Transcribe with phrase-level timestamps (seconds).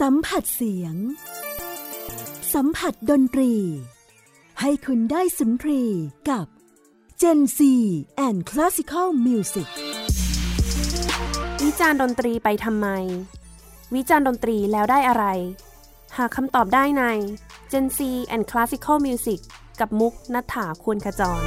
[0.00, 0.94] สัมผัสเสียง
[2.54, 3.52] สัมผัสดนตรี
[4.60, 5.82] ให้คุณได้สุนทรี
[6.30, 6.46] กับ
[7.20, 7.60] Gen C
[8.26, 9.68] and Classical Music
[11.64, 12.88] วิจารณ์ดนตรีไปทำไม
[13.94, 15.24] วิจารณ์ดนตรีแล้วได้อะไร
[16.16, 17.04] หาคำตอบได้ใน
[17.72, 17.98] Gen C
[18.34, 19.40] and Classical Music
[19.80, 21.42] กับมุกนัฐาควรขจร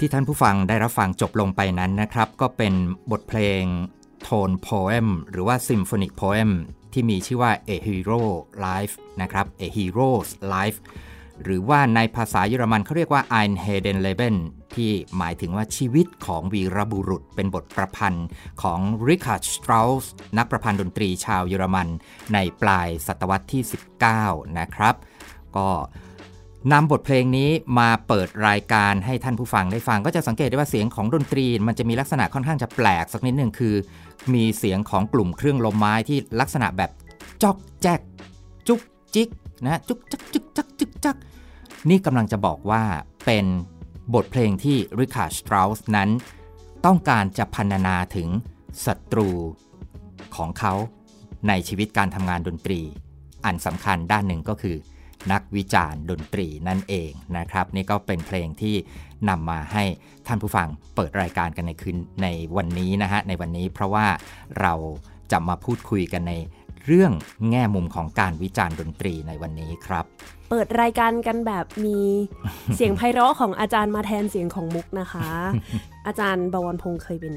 [0.04, 2.74] ี่ท่านผู้ฟังได้รับฟังจบลงไปนั้นนะครับ ก็เป็น
[3.10, 3.62] บทเพลง
[4.22, 6.50] tone poem หรือว่า symphonic poem
[6.92, 8.22] ที่มีชื่อว่า A Hero
[8.66, 10.78] Life นะครับ A Hero's Life
[11.42, 14.36] หรือว่าในภาษาเยอรมันเขาเรียกว่า Ein Heldenleben
[14.74, 18.26] ที่หมายถึงว่าชีวิตของวีรบุรุษ เป็นบทประพันธ์
[18.62, 20.04] ของ Richard Strauss
[20.38, 21.88] นักประพันธ์ดนตรีชาวเยอรมัน
[22.34, 23.62] ในปลายศตวรรษที่
[24.10, 24.94] 19 นะครับ
[25.56, 25.68] ก็
[26.72, 33.74] นำบทเพลงนี้มาเปิดรายการให้ท่านผู้ฟังได้ฟัง ก็จะสังเกตได้ว่าเสียงของดนตรี มันจะมีลักษณะค่อนข้างจะแปลกสักนิดหนึ่งคือ
[34.34, 36.90] มีเสียงของกลุ่มเครื่องลมไม้ที่ลักษณะแบบ
[37.42, 38.00] จอกแจ๊ก
[38.68, 38.80] จุก
[39.14, 39.28] จิก
[39.64, 41.16] นะจุกจักจุกจักจุกจัก
[41.90, 42.82] นี่กำลังจะบอกว่า
[43.26, 43.46] เป็น
[44.14, 46.10] บทเพลงที่ริคาร์ดสตราส์นั้น
[46.86, 48.28] ต้องการจะพรรณนาถึง
[48.84, 49.28] ศัตรู
[50.36, 50.74] ของเขา
[51.48, 52.80] ในชีวิตการทำงานดนตรี
[53.44, 54.76] อันสำคัญด้านหนึ่งก็คือ
[55.32, 58.74] นักวิจารณ์ดนตรีนั่นเองนะครับ นี่ก็เป็นเพลงที่
[59.28, 59.84] นำมาให้
[60.26, 64.06] ท่านผู้ฟังเปิดรายการกันในคืนในวันนี้นะฮะในวันนี้เพราะว่า
[64.60, 64.74] เรา
[65.32, 66.34] จะมาพูดคุยกันใน
[66.86, 67.12] เรื่อง
[67.50, 70.04] แง่มุมของการวิจารณ์ดนตรีในวันนี้ครับ
[70.50, 71.98] เปิดรายการกันแบบมี
[72.76, 75.28] เสียงไพเราะของอาจารย์มาแทนเสียงของมุกนะคะ
[76.06, 77.34] อาจารย์บวรพงศ์เคยเป็น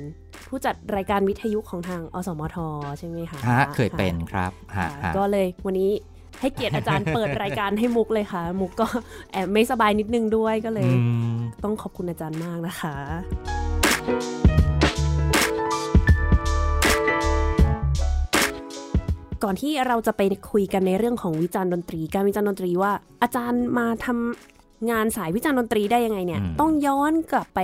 [0.48, 2.58] ผู้จัดรายการวิทยุของทางอสมท
[2.98, 5.92] ใช่ไหมคะฮะเคยเป็นครับฮะค่ะฮะก็เลยวันนี้
[6.40, 8.88] ให้เกียรติอาจารย์เปิดรายการให้มุกเลยค่ะ มุกก็
[9.32, 11.00] แอบไม่สบายนิดนึงด้วยก็เลยอื
[11.34, 12.96] มต้องขอบคุณอาจารย์มากนะคะ
[19.44, 22.92] ก่อนที่เราจะไปคุยกันในเรื่องของวิจารณ์ดนตรี การวิจารณ์ดนตรีว่า
[23.22, 27.60] อาจารย์มาทำงานสายวิจารณ์ดนตรีได้ยังไงเนี่ยอืมต้องย้อนกลับไป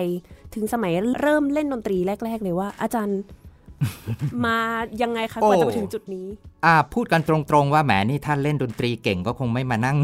[0.55, 3.19] ถึงสมัยเริ่มเล่นดนตรีแรก ๆ เลยว่าอาจารย์
[4.45, 4.57] มา
[5.01, 6.27] ยังไงคะกว่าจะมาถึงจุดนี้
[6.65, 9.97] อ่า พูดกันตรงๆว่าแหมนี่ถ้าเล่นดนตรีเก่งก็คงไม่มานั่ง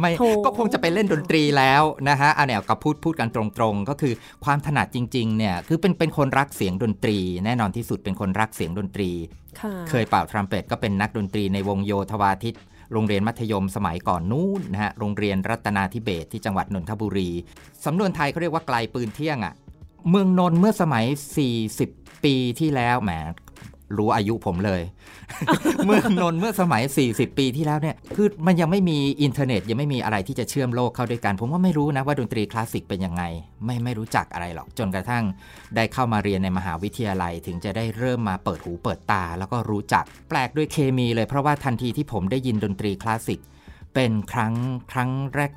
[0.00, 4.14] ไม่โถก็คงจะไปเล่นดนตรีแล้วนะฮะอันเนี้ยก็พูดพูดกันตรงๆ ก็คือ
[4.44, 9.10] ความถนัดจริงๆเนี่ยคือเป็นเป็นคนรักเสียงดนตรี แน่นอนที่สุดเป็นคนรักเสียงดนตรี
[9.60, 12.56] ค่ะเคยเป่าทรัมเป็ตก็เป็นนักดนตรีในวงโยธวาทิต
[12.92, 17.30] โรงเรียนมัธยมสมัยก่อนนู้นนะฮะโรงเรียนรัตนาธิเบศรที่จังหวัดนนทบุรี
[17.84, 19.54] สำนวนไทยเขาเรียกว่าไกลปืนเที่ยงอะ่ะ
[20.10, 21.04] เมืองนนท์เมื่อสมัย
[21.58, 23.12] 40 ปีที่แล้วแหม
[23.96, 24.82] รู้อายุผมเลย
[25.84, 33.22] เมืองนนท์เมื่อสมัย 40 ปีที่แล้วเนี่ยคือมันยังไม่มีอินเทอร์เน็ต ยังไม่มีอะไรที่จะเชื่อมโลกเข้าด้วยกัน ผมก็ไม่รู้นะว่าดนตรีคลาสสิกเป็นยังไง
[33.64, 35.24] ไม่ไม่รู้จักอะไรหรอก จนกระทั่ง
[35.76, 43.40] ได้เข้ามาเรียนในมหาวิทยาลัย ถึงจะได้เริ่มมาเปิดหูเปิดตา แล้วก็รู้จักแปลกด้วยเคมีเลย เพราะว่าทันทีที่ผมได้ยินดนตรีคลาสสิก
[43.94, 44.54] เป็นครั้ง
[44.92, 45.10] ครั้ง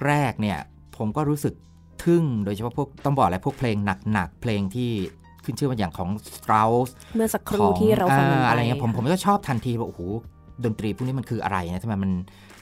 [0.07, 0.59] แรก ๆ เนี่ย
[0.97, 1.53] ผมก็รู้สึก
[2.03, 3.77] ทึ่งโดยเฉพาะพวกต้องบอกอะไรพวกเพลง
[4.13, 4.91] หนักๆเพลงที่
[5.47, 10.01] ขึ้นชื่อว่าอย่างของ Strauss เมื่อสักคขรู่องที่เราฟังกันอ่าไปอะไรเงี้ยผมผมก็ชอบทันทีว่าโอ้โห
[10.63, 12.11] ดนตรีพวกนี้มันคืออะไรนะทำไมมัน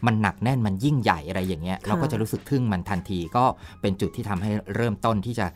[0.08, 3.46] มันหนักแน่นมันยิ่งใหญ่อะไรอย่างเงี้ยเราก็จะรู้สึกทึ่งมันทันทีก็
[3.82, 5.48] เป็นจุดที่ทำให้เริ่มต้นที่จะ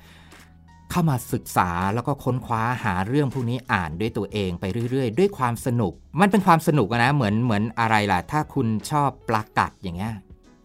[0.91, 10.13] เข้ามาศึกษาแล้วก็ค้นคว้าหาเรื่องพวกนี้อ่านด้วยตัวเองไปเรื่อย ๆ ด้วยความสนุก มันเป็นความสนุกอะนะเหมือนเหมือนอะไรล่ะ ถ้าคุณชอบปลากัดอย่างเงี้ย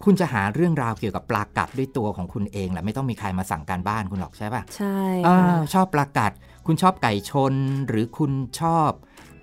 [0.05, 4.97] คุณจะหาเรื่องราวเกี่ยวกับปลากัดด้วยตัวของคุณเองแหละไม่ต้องมีใครมาสั่งการบ้านคุณหรอกใช่ปะใช่
[5.27, 6.31] อ่าค่ะชอบปลากัด
[6.67, 7.53] คุณชอบไก่ชน
[7.87, 8.91] หรือคุณชอบ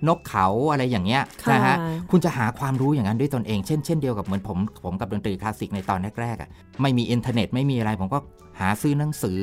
[0.07, 1.75] นกเขาอะไรอย่างเงี้ยค่ะนะฮะ
[2.11, 6.49] คุณจะหาความรู้อย่างนั้นด้วยตนเอง เช่นเช่นเดียวกับเหมือนผมผมกับดนตรีคลาสสิกในตอนแรกๆอะ
[6.81, 8.19] ไม่มีอินเทอร์เน็ตไม่มีอะไร ผมก็
[8.59, 9.39] หาซื้อหนังสือ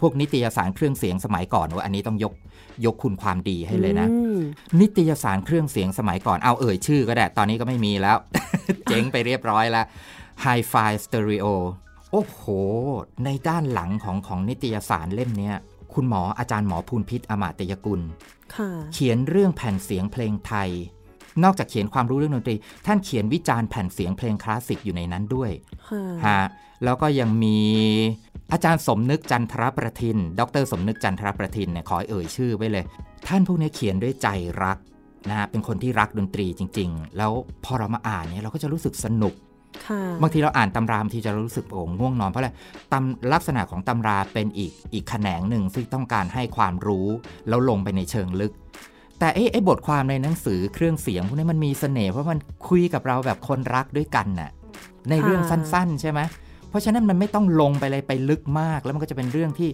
[0.00, 2.34] พวกนิตยสารเครื่องเสียงสมัยก่อนว่าอันนี้ต้องยก
[2.86, 4.38] ยกคุณความดีให้เลยนะอืม
[4.80, 8.16] นิตยสารเครื่องเสียงสมัยก่อนเอาเอ่ยชื่อก็ได้ตอนนี้ก็ไม่มีแล้ว
[8.88, 9.86] เจ๊งไปเรียบร้อยแล้ว
[10.44, 11.46] Hi-Fi Stereo
[12.12, 12.42] โอ้โห
[13.24, 15.56] ในด้านหลังของของนิตยสารเล่มเนี้ย
[16.00, 18.00] คุณหมออาจารย์หมอภูลพิษอมาตยกุล
[18.54, 20.70] ค่ะเขียนเรื่องแผ่นเสียงเพลงไทย
[21.44, 22.56] นอกจากเขียนความรู้เรื่องดนตรี
[22.86, 25.50] ท่านเขียนวิจารณ์แผ่นเสียงเพลงคลาสสิกอยู่ในนั้นด้วย
[25.88, 26.42] ค่ะฮะ
[26.84, 27.58] แล้วก็ยังมี
[28.52, 32.84] อาจารย์สมนึกจันทรประทิน ดร สมนึกจันทรประทินเนี่ยขอเอ่ยชื่อไว้เลย
[33.26, 34.28] ท่านพวกนี้เขียนด้วยใจ
[34.62, 34.78] รัก
[35.28, 37.32] นะฮะเป็นคนที่รักดนตรีจริง ๆ แล้ว
[37.64, 39.44] พอเรามาอ่านเนี่ยเราก็จะรู้สึกสนุกค่ะ
[40.22, 42.50] บางทีเราอ่านตำราบางทีจะรู้สึกโอ้ง่วงนอนเพราะอะไร
[42.92, 47.06] ตำลักษณะของตำราเป็นอีกอีกแขนงหนึ่งซึ่งต้องการให้ความรู้
[47.48, 48.52] แล้วลงไปในเชิงลึก
[49.18, 54.50] แต่ไอ้บทความในหนังสือเครื่องเสียงพวกนี้มันมีเสน่ห์เพราะมันคุยกับเราแบบคนรักด้วยกันน่ะ
[55.10, 56.20] ในเรื่องสั้น ๆ ใช่ไหม
[56.70, 59.70] เพราะฉะนั้นมันไม่ต้องลงไปเลยไปลึกมาก แล้วมันก็จะเป็นเรื่องที่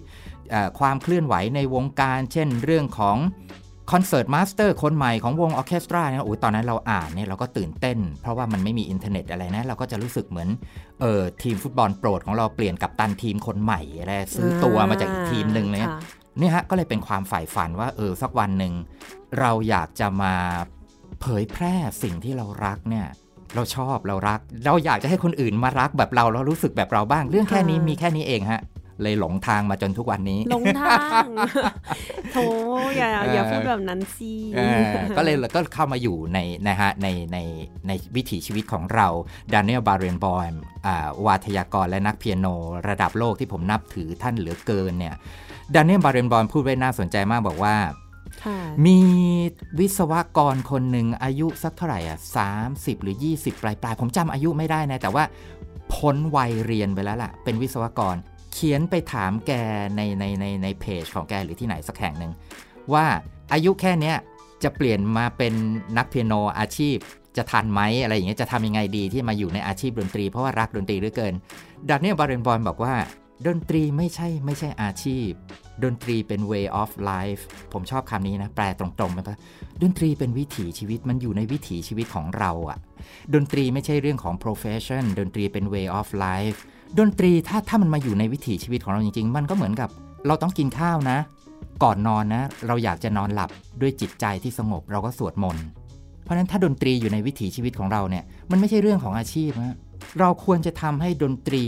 [0.79, 3.17] ความเคลื่อนไหวในวงการ เช่น เรื่องของ
[3.91, 10.49] concertmaster คนใหม่ของวงออร์เคสตราเนี่ยโอ้ยตอนนั้นเราอ่านเนี่ยเราก็ตื่นเต้น เพราะว่ามันไม่มีอินเทอร์เน็ตอะไรนะ เราก็จะรู้สึกเหมือน
[11.01, 15.91] เออทีมฟุตบอลโปรดของเราเปลี่ยนกัปตันทีมคนใหม่อะไรซื้อตัวมาจากอีกทีมหนึ่งเลยค่ะ
[16.39, 18.73] เนี่ยฮะก็เลยเป็นความใฝ่ฝันว่าเออสักวันหนึ่ง
[19.39, 20.33] เราอยากจะมา
[21.21, 23.05] เผยแพร่สิ่งที่เรารักเนี่ย
[23.55, 28.61] เราชอบเรารัก เราอยากจะให้คนอื่นมารักแบบเราแล้วรู้สึกแบบเราบ้าง เรื่องแค่นี้ค่ะมีแค่นี้เองฮะ
[29.01, 31.25] เลยหลงทางมาจนทุกวันนี้ลงทาง
[32.31, 32.37] โถ
[32.97, 34.83] อย่าอย่าพูดแบบนั้นสิเออ
[35.17, 37.37] ก็เลยก็เข้ามาอยู่ในนะฮะในใน
[37.87, 39.07] ในวิถีชีวิตของเรา
[39.53, 40.53] ด a น i e l บา r เรนบอม
[41.25, 42.47] วาทยากรและนักเปียโน
[42.87, 45.15] ระดับโลกที่ผมนับถือท่านเหลือเกินเนี่ย
[45.75, 47.75] ด a น i e l บา r เรนบอมพูดไว้น่าสนใจมากบอกว่า
[48.43, 48.97] ค่ะมี
[49.79, 52.17] วิศวกรคนหนึ่งอายุสักเท่าไหร่อะ
[52.61, 55.23] 30หรือ 20 ปลายปลายๆผมจำอายุไม่ได้นะ แต่ว่า
[55.93, 58.15] พ้นวัยเรียนไปแล้วล่ะ เป็นวิศวกร
[58.55, 59.51] เขียนไปถามแก
[59.95, 62.31] ในในในในเพจของแกหรือที่ไหนสักแห่งหนึ่ง
[62.93, 63.05] ว่า
[63.53, 64.17] อายุแค่เนี้ย
[64.63, 65.53] จะเปลี่ยนมาเป็น
[65.97, 66.97] นักเปียโนอาชีพ
[67.37, 71.33] จะทันไหมอะไรอย่างเงี้ยจะทำยังไงดีที่มาอยู่ในอาชีพดนตรีเพราะว่ารักดนตรีเหลือเกิน
[71.89, 72.93] ดันเนี่ยบาเรนบอลบอกว่า
[73.47, 75.29] ดนตรีไม่ใช่ไม่ใช่อาชีพ
[75.83, 77.41] ดนตรีเป็น way of life
[77.73, 79.37] ผมชอบคำนี้นะ แปลตรงๆไหมปะ
[79.81, 82.77] ดนตรีเป็นวิถีชีวิตมันอยู่ในวิถีชีวิตของเราอะ
[83.33, 86.57] ดนตรีไม่ใช่เรื่องของ profession ดนตรีเป็น way of life
[86.99, 89.89] ดนตรีถ้าถ้ามันมาอยู่ในวิถีชีวิตของเราจริง ๆ มันก็เหมือนกับ
[90.27, 91.17] เราต้องกินข้าวนะ
[91.83, 93.49] ก่อนนอนนะ เราอยากจะนอนหลับ
[93.81, 95.65] ด้วยจิตใจที่สงบเราก็สวดมนต์
[96.23, 99.75] เพราะฉะนั้นถ้าดนตรีอยู่ในวิถีชีวิตของเราเนี่ยมันไม่ใช่เรื่องของอาชีพนะ
[100.19, 101.65] เราควรจะทำให้ดนตรี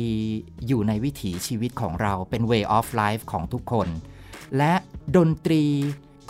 [0.67, 3.88] อยู่ในวิถีชีวิตของเราเป็น way of life ของทุกคน
[4.58, 4.74] และ
[5.17, 5.63] ดนตรี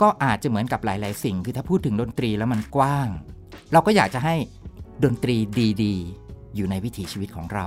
[0.02, 3.08] ก็อาจจะเหมือนกับหลาย ๆ สิ่ง คือถ้าพูดถึงดนตรีแล้วมันกว้าง
[3.72, 4.34] เราก็อยากจะให้
[5.04, 5.36] ดนตรี
[5.82, 5.94] ดี
[6.26, 7.66] ๆ อยู่ในวิถีชีวิตของเรา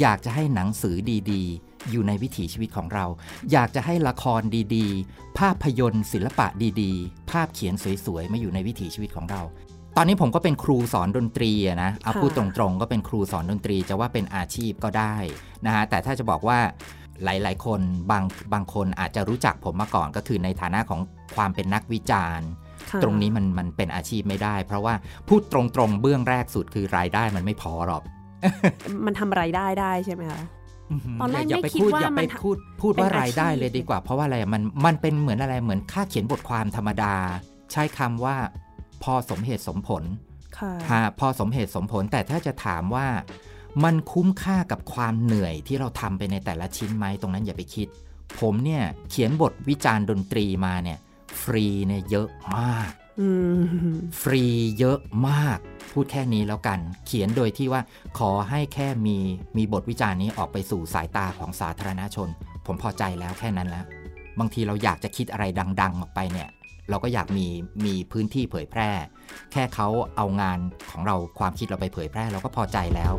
[0.00, 0.96] อยากจะให้หนังสือ
[1.32, 3.06] ดี ๆ อยู่ในวิถีชีวิตของเรา
[3.52, 4.40] อยากจะให้ละคร
[4.76, 6.46] ดี ๆ ภาพยนตร์ ศิลปะ
[6.82, 7.74] ดี ๆ ภาพเขียน
[8.04, 9.42] สวย ๆ มาอยู่ในวิถีชีวิตของเรา
[9.96, 15.16] ตอนนี้ผมก็เป็นครูสอนดนตรีอะนะเอาค่ะพูดตรงๆ ก็เป็นครูสอนดนตรีจะว่าเป็นอาชีพก็ได้
[15.66, 16.58] นะฮะแต่ถ้าจะบอกว่า
[17.24, 21.00] หลายๆ คนบางบางคนอาจจะรู้จักผมมาก่อนก็คือในฐานะของ
[21.36, 22.48] ความเป็นนักวิจารณ์
[22.90, 24.94] ค่ะตรงนี้มันมันเป็นอาชีพไม่ได้ เพราะว่า
[25.28, 28.02] พูดตรงๆ เบื้องแรกสุดคือรายได้มันไม่พอหรอก
[29.06, 30.42] มันทำรายได้ได้ใช่ไหมคะ
[31.20, 37.14] ตอนแรกย่าไม่ไปคิดพูดว่าอย่าไปมันพูดพูดเป็นว่ารายได้อาชีพเลยดีกว่า เพราะว่าอะไรมันมันเป็นเหมือนอะไรเหมือนค่าเขียนบทความธรรมดา
[37.72, 38.36] ใช้คำว่า
[39.04, 40.04] พอสมเหตุสมผล
[40.58, 43.06] ค่ะฮะพอสมเหตุสมผลแต่ถ้าจะถามว่า
[43.84, 47.88] มันคุ้มค่ากับความเหนื่อยที่เราทำไปในแต่ละชิ้นไหมตรงนั้นอย่าไปคิด
[48.40, 50.98] ผมเนี่ยเขียนบทวิจารณ์ดนตรีมาเนี่ย
[51.42, 53.28] ฟรีเนี่ยเยอะมากอื
[53.94, 54.44] มฟรี
[54.78, 55.58] เยอะมาก
[55.92, 57.82] พูดแค่นี้แล้วกัน เขียนโดยที่ว่า
[58.18, 59.18] ขอให้แค่มี
[59.56, 62.28] มีบทวิจารณ์นี้ออกไปสู่สายตาของสาธารณชน
[62.66, 63.84] ผมพอใจแล้วแค่นั้นแล้ว
[64.38, 65.44] บางทีเราอยากจะคิดอะไร
[65.80, 66.48] ดัง ๆ ออกไปเนี่ย
[66.90, 67.46] เราก็อยากมี
[67.84, 68.90] มีพื้นที่เผยแพร่
[69.52, 70.58] แค่เขาเอางาน
[70.90, 73.12] ของเราความคิดเราไปเผยแพร่ เราก็พอใจแล้ว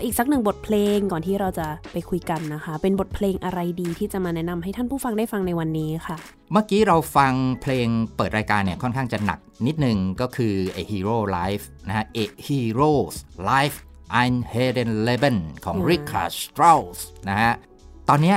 [0.00, 6.16] ออีกสักหนึ่งบทเพลงก่อนที่เราจะไปคุยกันนะคะ เป็นบทเพลงอะไรดีที่จะมาแนะนำให้ท่านผู้ฟังได้ฟังในวันนี้ค่ะ
[6.52, 13.16] เมื่อกี้เราฟังเพลงเปิดรายการเนี่ยค่อนข้างจะหนักนิดนึงก็คือ A Hero Life นะฮะ A Hero's
[13.50, 13.76] Life
[14.22, 17.52] Ein Heldenleben ของอืม Richard Strauss นะฮะ
[18.08, 18.36] ตอนเนี้ย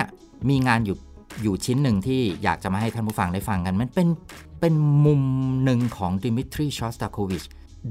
[0.49, 0.97] มีงานอยู่
[1.41, 4.07] อยู่ชิ้นหนึ่งที่อยากจะมาให้ท่านผู้ฟังได้ฟังกัน มันเป็น
[4.59, 4.73] เป็น
[5.05, 5.21] มุม
[5.63, 7.43] หนึ่งของดิมิทรีชอสตาโควิช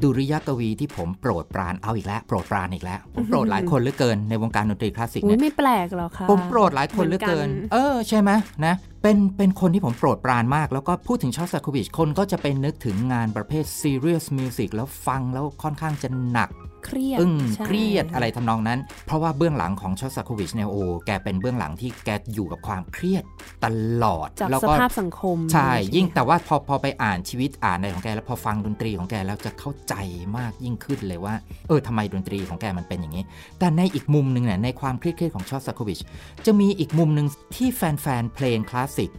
[0.02, 8.30] ดุริยกวีที่ผมโปรดปรานเอาอีกแล้วโปรดปรานอีกแล้วผมโปรดหลายคนเหลือเกินในวงการดนตรีคลาสสิกอุ้เนี่ยไม่แปลกหรอกค่ะผมโปรดหลายคนเหลือเกินเหมือนกันเออใช่ไหม
[8.66, 16.50] นะเป็นเป็นคนที่ผมโปรดปรานมาก แล้วก็พูดถึงชอสตาโควิชคนก็จะไปนึกถึงงานประเภท serious music แล้วฟังแล้วค่อนข้างจะหนัก
[16.84, 23.24] เครียดอึ้งใช่เครียดอะไรทำนองนั้น เพราะว่าเบื้องหลังของชอสตาโควิชเนี่ยโอ้แกเป็นเบื้องหลังที่แกอยู่กับความเครียด
[23.64, 23.66] ต
[24.04, 29.94] ลอดจากแล้วสก็ภาพสังคม ใช่ไหมยิ่งแต่ว่าพอพอไปอ่านชีวิตอ่านอะไรของแก แล้วพอฟังดนตรีของแกแล้วจะเข้าใจ
[30.36, 31.34] มากยิ่งขึ้นเลยว่า
[31.68, 33.24] เออทำไมดนตรีของแกมันเป็นอย่างนี้
[33.58, 35.98] แต่ในอีกมุมหนึ่งเนี่ยในความเครียดๆของชอสตาโควิช
[36.46, 39.10] จะมีอีกมุมหนึ่งที่แฟนๆเพลงคลาสสิก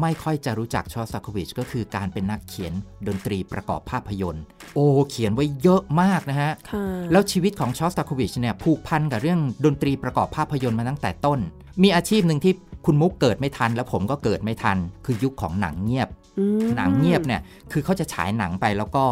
[0.00, 2.72] ไม่ค่อยจะรู้จักชอสตาโควิชก็คือการเป็นนักเขียน
[3.08, 4.42] ดนตรีประกอบภาพยนตร์
[4.74, 11.38] โอ้เขียนไว้เยอะมากนะฮะค่ะแล้วชีวิตของชอสตาโควิชเนี่ยผูกพันกับเรื่องดนตรีประกอบภาพยนตร์มาตั้งแต่ต้น
[11.82, 12.52] มีอาชีพหนึ่งที่
[12.86, 17.40] คุณมุกเกิดไม่ทัน แล้วผมก็เกิดไม่ทัน คือยุคของหนังเงียบอืมหนังเงียบเนี่ย
[17.72, 19.04] คือเขาจะฉายหนังไปแล้วก็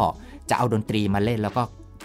[0.49, 1.63] จะเอาดนตรีมาเล่นแล้วก็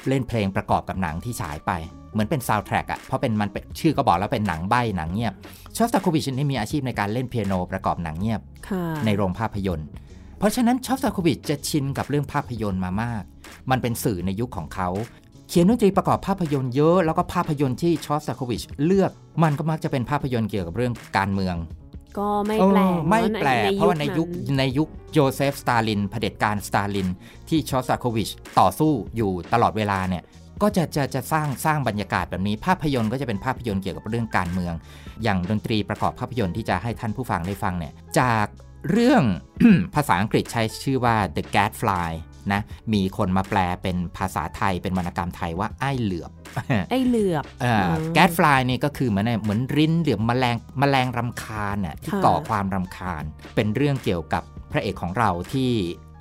[0.08, 1.72] เล่นเพลงประกอบกับหนังที่ฉายไป
[2.18, 5.34] เหมือนเป็นซาวด์แทร็กอะเพราะเป็นมันเป็นชื่อก็บอกแล้วเป็นหนังใบ้หนังเงียบ
[5.76, 9.88] ชอสตาโควิชนี่มีอาชีพในการเล่นเปียโนประกอบหนังเงียบค่ะในโรงภาพยนตร์
[10.38, 13.22] เพราะฉะนั้นชอสตาโควิชจะชินกับเรื่องภาพยนตร์มามาก
[13.70, 14.88] มันเป็นสื่อในยุคของเขา
[15.48, 19.10] เขียนดนตรีประกอบภาพยนตร์เยอะ แล้วก็ภาพยนตร์ที่ชอสตาโควิชเลือก
[19.42, 21.56] มันก็มักจะเป็นภาพยนตร์เกี่ยวกับเรื่องการเมือง
[22.18, 27.08] ก็ไม่แปลกเออไม่น่าแปลกเพราะว่าในยุคนั้นในยุคโยเซฟสตาลินเผด็จการสตาลิน
[27.48, 30.22] ที่ชอสตาโควิชต่อสู้อยู่ตลอดเวลาเนี่ย
[30.62, 34.75] ก็จะจะจะสร้างสร้างบรรยากาศแบบนี้ ภาพยนตร์ก็จะเป็นภาพยนตร์เกี่ยวกับเรื่องการเมือง
[35.23, 38.47] อย่างดนตรีประกอบภาพยนตร์ที่จะให้ท่านผู้ฟังได้ฟังเนี่ยจาก
[38.91, 39.23] เรื่อง
[39.95, 42.11] ภาษาอังกฤษใช้ชื่อว่า The Gadfly
[42.53, 42.61] นะ
[42.95, 46.31] มีคนมาแปลเป็นภาษาไทยเป็นวรรณกรรมไทยว่าไอ้เหลือบ
[46.91, 47.45] ไอ้เหลือบ
[48.15, 53.23] แก๊สฟลายนี่ก็คือเหมือนเหมือนริ้นหรือแมลงแมลงรำคาญน่ะที่ค่ะก่อความรำคาญ
[53.55, 55.71] เป็นเรื่องเกี่ยวกับพระเอกของเราที่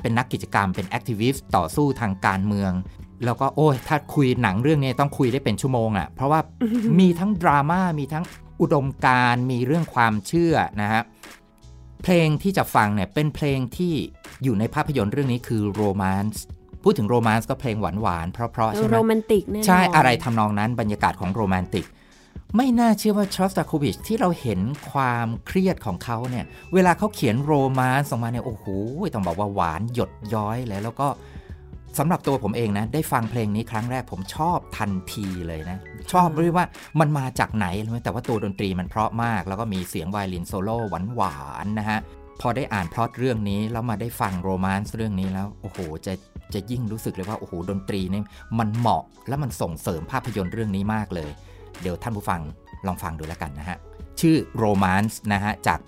[0.01, 2.71] เป็นนักกิจกรรมเป็น activist ต่อสู้ทางการเมือง
[3.25, 6.39] แล้วก็โอ้ยถ้าคุยหนังเรื่องนี้ต้องคุยได้เป็นชั่วโมงอะ่ะเพราะว่า
[6.99, 8.23] มีทั้งดราม่ามีทั้ง
[8.61, 11.01] อุดมการณ์มีเรื่องความเชื่อนะฮะ
[12.03, 13.93] เพลงที่จะฟังเนี่ยเป็นเพลงที่
[14.43, 16.43] อยู่ในภาพยนตร์เรื่องนี้คือ romance
[16.83, 21.85] พูดถึง romance ก็เพลงหวานๆเพราะๆใช่ไหมโรแมนติกแน่นอนใช่อะไรทำนองนั้นบรรยากาศของโรแมนติก
[22.55, 24.59] ไม่น่าเชื่อว่าชอสตาโควิชที่เราเห็น
[24.91, 28.65] ความเครียดของเขาเนี่ย เวลาเขาเขียน romance ออกมาเนี่ย โอ้โห
[29.13, 31.07] ต้องบอกว่าหวานหยดย้อยเลยแล้วก็
[31.97, 35.77] สำหรับตัวผมเองนะ ได้ฟังเพลงนี้ครั้งแรกผมชอบทันทีเลยนะ
[36.11, 36.67] ชอบเรียกว่า
[36.99, 40.77] มันมาจากไหนรู้ไหมแต่ว่าตัวดนตรีมันเพราะมาก แล้วก็มีเสียงไวโอลินโซโล่
[41.15, 41.99] หวานๆนะฮะ
[42.41, 46.13] พอได้อ่านพล็อตเรื่องนี้ แล้วมาได้ฟัง romance เรื่องนี้แล้ว โอ้โห จะ
[46.53, 48.23] จะยิ่งรู้สึกเลยว่า โอ้โห ดนตรีนี่
[48.59, 51.29] มันเหมาะและมันส่งเสริมภาพยนตร์เรื่องนี้มากเลย
[51.81, 52.41] เดี๋ยวท่านผู้ฟัง
[52.87, 53.77] ลองฟังดูแล้วกันนะฮะ
[54.19, 55.79] ชื่อ Romance นะฮะจาก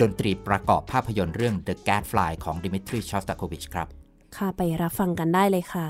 [0.00, 3.88] ดนตรีประกอบภาพยนตร์เรื่อง The Gadfly ของ Dmitry Shostakovich ครับ
[4.36, 5.86] ค่ะไปรับฟังกันได้เลยค่ะ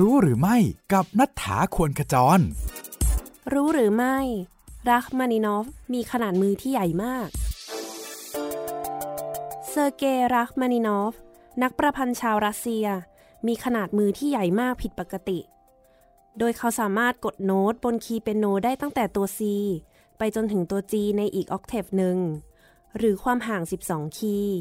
[0.00, 0.56] รู้หรือไม่
[0.92, 2.40] กับนัฐธาควรขจร
[3.52, 4.18] รู้หรือไม่
[4.90, 7.28] รักมานินอฟมีขนาดมือที่ใหญ่มาก
[9.68, 11.14] เซอร์เกย์รักมานินอฟ
[11.62, 12.86] นักประพันธ์ชาวรัสเซีย
[13.46, 15.38] มีขนาดมือที่ใหญ่มากผิดปกติ
[16.38, 19.40] โดยเขาสามารถกดโน้ตบนคีย์เปียโนได้ตั้งแต่ตัว C
[20.18, 22.18] ไปจนถึงตัว G ในอีก octave หนึ่ง
[22.96, 24.56] หรือความห่าง 12 คีย์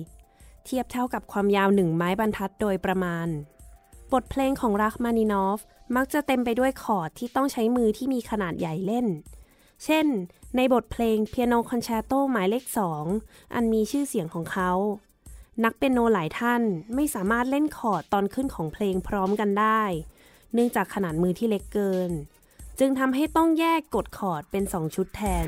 [0.65, 3.29] เทียบเท่ากับความยาวหนึ่งไม้บรรทัดโดยประมาณ
[4.15, 5.59] บทเพลงของรักมานินอฟ
[5.95, 9.07] มักจะเต็มไปด้วยคอร์ดที่ต้องใช้มือที่มีขนาดใหญ่เล่น
[9.83, 10.05] เช่น
[10.55, 13.05] ในบทเพลงเปียโนคอนแชร์โตหมายเลขสอง
[13.53, 14.71] อันมีชื่อเสียงของเขา
[15.63, 16.61] นักเปียโนหลายท่าน
[16.95, 19.81] ไม่สามารถเล่นคอร์ดตอนขึ้นของเพลงพร้อมกันได้
[20.53, 22.11] เนื่องจากขนาดมือที่เล็กเกิน
[22.79, 25.47] จึงทำให้ต้องแยกกดคอร์ดเป็นสองชุดแทน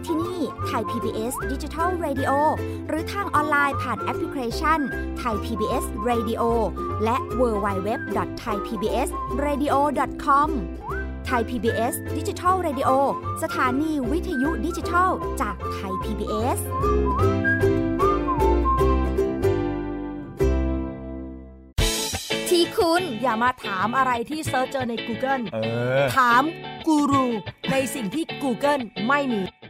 [0.00, 2.32] และดนตรีได้ที่นี่ไทย PBS Digital Radio
[2.88, 4.80] หรือทางออนไลน์ผ่านแอปพลิเคชัน
[5.18, 6.42] ไทย PBS Radio
[7.04, 7.90] และ w w w
[8.40, 9.08] t h a i PBS
[9.44, 9.74] Radio
[10.24, 10.50] com
[11.26, 12.90] ไทย PBS Digital Radio
[13.42, 15.10] สถานีวิทยุดิจิทัล
[15.40, 16.58] จากไทย PBS
[22.48, 25.58] ที่คุณอย่ามาถามอะไรที่เซิร์ชเจอใน Google เอ
[26.02, 26.42] อ ถาม
[26.86, 27.26] กูรู
[27.70, 29.42] ในสิ่งที่ Google ไม่มี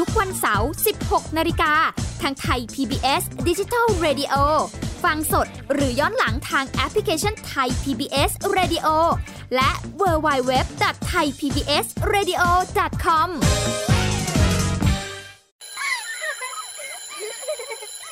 [0.00, 0.70] ทุกวันเสาร์
[1.02, 1.72] 16 นาฬิกา
[2.22, 4.34] ทางไทย PBS Digital Radio
[5.04, 8.86] ฟังสดหรือย้อนหลังทางแอปพลิเคชันไทย PBS Radio
[9.54, 12.42] และ w w w t h a i PBS Radio
[13.04, 13.28] com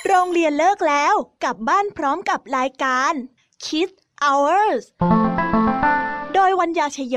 [0.07, 1.15] โรงเรียนเลิกแล้ว
[1.45, 3.13] กลับบ้านพร้อมกับรายการ
[3.65, 4.83] Kids Hours
[6.35, 7.17] โดยวัญญาชยโย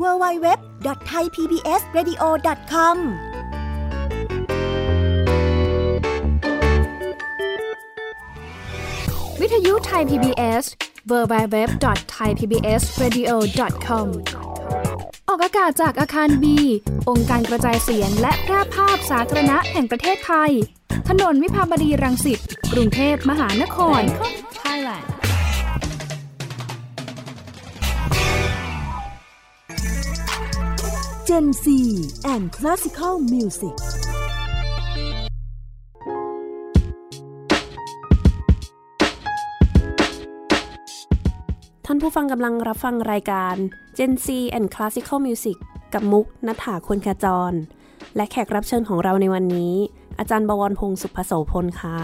[0.00, 2.96] www.thaipbsradio.com
[9.40, 10.64] วิทยุไทย PBS
[11.10, 14.06] www.thaipbsradio.com
[15.28, 16.58] ออกอากาศจากอาคารบี
[17.08, 20.52] องค์การกระจายเสียงและแพร่ภาพสาธารณะแห่งประเทศไทย
[21.08, 22.40] ถนนวิภาวดีรังสิต
[22.72, 24.02] กรุงเทพมหานคร
[24.62, 25.06] Thailand
[31.30, 31.66] Gen Z
[32.32, 33.76] and Classical Music
[41.86, 43.54] ท่านผู้ฟังกำลังรับฟังรายการ
[43.98, 45.56] Gen Z and Classical Music
[45.94, 47.52] กับมุกนัฐาควรขจร
[48.16, 49.74] และแขกรับเชิญของเราในวันนี้
[50.18, 51.98] อาจารย์บวรพงศ์สุภโสพลค่ะ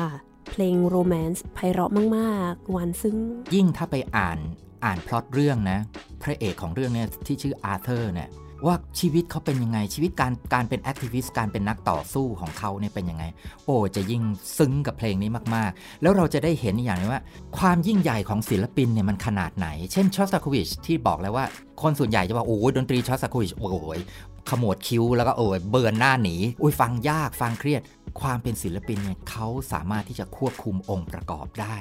[0.50, 3.16] เพลง romance ไพเราะมากๆหวานซึ้ง
[3.54, 4.38] ยิ่งถ้าไปอ่าน
[4.84, 5.78] อ่านพล็อตเรื่องนะ
[6.22, 8.30] พระเอกของเรื่องเนี่ยที่ชื่ออาร์เธอร์เนี่ย
[8.66, 13.24] ว่าชีวิตเขาเป็นยังไง ชีวิตการการเป็น activist การเป็นนักต่อสู้ของเขาเนี่ยเป็นยังไง
[13.64, 14.22] โอ้จะยิ่ง
[14.58, 17.22] ซึ้งกับเพลงนี้มากๆ แล้วเราจะได้เห็นอย่างนึงว่า
[17.58, 21.44] ความยิ่งใหญ่ของศิลปินเนี่ยมันขนาดไหน เช่นชอสตาโควิชที่บอกแล้วว่า
[21.82, 24.00] คนส่วนใหญ่จะบอกโอ้ดนตรีชอสตาโควิชโอ้ย
[24.50, 27.82] ขมวดคิ้วแล้วก็โอ้ยเบิร์นหน้าหนีอุ้ยฟังยากฟังเครียด
[28.20, 31.76] ความเป็นศิลปินเนี่ยเขาสามารถที่จะควบคุมองค์ประกอบได้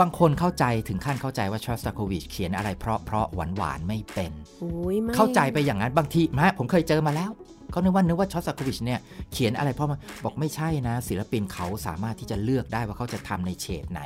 [0.00, 7.30] บางคนเข้าใจถึงขั้นเข้าใจว่าชอสตาโควิชเขียนอะไรเพราะเพราะหวานหวานๆไม่เป็นโอ้ยไม่เข้าใจไปอย่างนั้นบางทีนะผมเคยเจอมาแล้ว
[7.70, 9.00] เขานึกว่านึกว่าชอสตาโควิชเนี่ย
[9.32, 14.00] เขียนอะไรเพราะมันบอกไม่ใช่นะ ศิลปินเขาสามารถที่จะเลือกได้ว่าเขาจะทำในเฉดไหน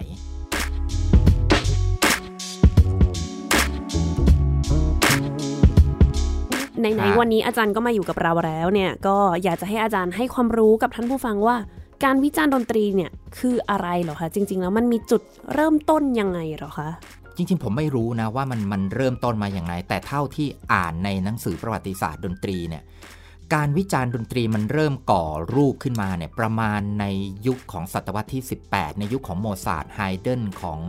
[6.81, 11.57] ไหนฮะๆวันนี้อาจารย์ก็มาอยู่กับเราแล้วเนี่ยก็อยากจะให้อาจารย์ให้ความรู้กับท่านผู้ฟังว่า
[12.05, 15.23] การวิจารณ์ดนตรีเนี่ยคืออะไรเหรอคะ จริง ๆ แล้วมันมีจุด
[15.55, 16.91] เริ่มต้นยังไงเหรอคะ
[17.37, 22.83] จริงๆ ผมไม่รู้นะว่ามันมันเริ่มต้นมาอย่างไร แต่เท่าที่อ่านในหนังสือประวัติศาสตร์ดนตรีเนี่ย
[23.55, 27.05] การวิจารณ์ดนตรีมันเริ่มก่อรูปขึ้นมาเนี่ยประมาณใน
[27.47, 30.81] ยุคของศตวรรษที่ 18 ในยุคของโมซาร์ทไฮเดนของ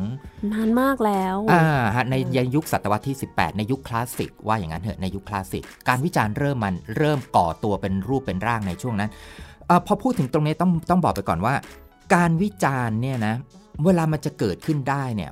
[0.53, 1.65] นานมากแล้วอ่า
[1.95, 2.15] ฮะใน
[2.55, 11.53] ยุคศตวรรษที่ 18 ในยุคคลาสสิกว่าอย่างนั้นเถอะในยุคคลาสสิกการวิจารณ์เริ่มมันเริ่มก่อตัวเป็นรูปเป็นร่างในช่วงนั้นเอพอพูดถึงตรงนี้ต้องต้องบอกไปก่อนว่า
[12.13, 13.35] การวิจารณ์เนี่ยนะ
[13.85, 15.31] เวลามันจะเกิดขึ้นได้เนี่ย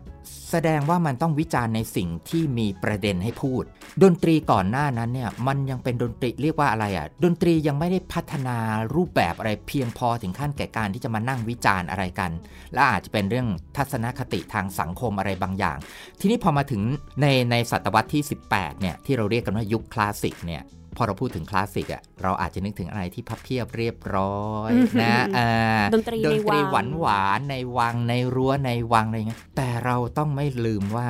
[0.52, 3.64] แสดงว่ามันต้องวิจารณ์ในสิ่งที่มีประเด็นให้พูด
[4.04, 8.58] ดนตรีก่อนหน้านั้นเนี่ยมันยังเป็นดนตรีเรียกว่าอะไรอะ่ะดนตรียังไม่ได้พัฒนา
[8.96, 12.32] รูปแบบอะไรเพียงพอถึงขั้นแก่การที่จะมานั่งวิจารณ์อะไรกัน
[12.74, 15.78] และอาจจะเป็นเรื่องทัศนคติทางสังคมอะไรบางอย่าง
[16.20, 16.82] ทีนี้พอมาถึง
[17.22, 20.64] ในในศตวรรษที่ 18เนี่ยที่เราเรียกกันว่ายุคคลาสสิกเนี่ย
[20.96, 25.52] พอเราพูดถึงคลาสสิกอะเราอาจจะนึกถึงอะไรที่พับเพียบเรียบร้อยอืมนะอ่า
[25.94, 31.10] ดนตรีดในนตรีวังหวานหวานๆในวังในรั้วในวังอะไรเงี้ยแต่เราต้องไม่ลืมว่า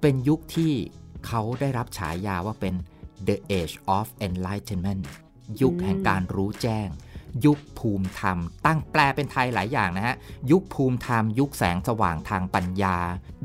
[0.00, 0.72] เป็นยุคที่
[1.26, 2.74] เขาได้รับฉายาว่าเป็น
[3.28, 5.04] the age of enlightenment
[5.62, 6.88] ยุคแห่งการรู้แจ้ง
[7.44, 10.16] ยุคภูมิธรรม ตั้งแปลเป็นไทยหลายอย่างนะฮะ
[10.50, 12.96] ยุคภูมิธรรม ยุคแสงสว่างทางปัญญา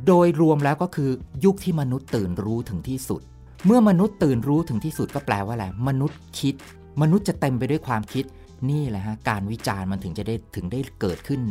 [0.07, 1.11] โดยรวมแล้วก็คือ
[1.45, 3.21] ยุคที่มนุษย์ตื่นรู้ถึงที่สุด
[3.65, 6.55] เมื่อมนุษย์ตื่นรู้ถึงที่สุดก็แปลว่าอะไรมนุษย์คิด
[7.01, 8.25] มนุษย์จะเต็มไปด้วยความคิด
[8.69, 11.41] นี่แหละฮะการวิจารณ์มันถึงจะได้ถึงได้เกิดขึ้น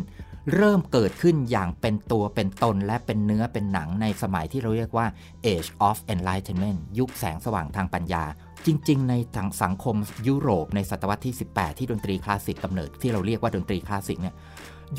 [0.55, 5.07] เริ่มเกิดขึ้นอย่างเป็นตัวเป็นตนและเป็นเนื้อเป็นหนังในสมัยที่เราเรียกว่า
[5.53, 8.25] age of enlightenment ยุคแสงสว่างทางปัญญา
[8.67, 9.97] จริง ๆ ในทางสังคม
[10.27, 14.35] ยุโรปในศตวรรษที่ 18 ที่ดนตรีคลาสสิกกำเนิดที่เราเรียกว่าดนตรีคลาสสิกเนี่ย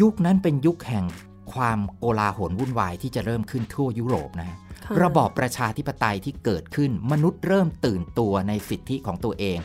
[0.02, 1.06] ยุคนั้นเป็นยุคแห่ง
[1.54, 4.63] ความโกลาหลวุ่นวายที่จะเริ่มขึ้นทั่วยุโรปนะฮะค่ะ
[5.04, 9.60] ระบอบประชาธิปไตยที่เกิดขึ้น มนุษย์เริ่มตื่นตัวในสิทธิของตัวเอง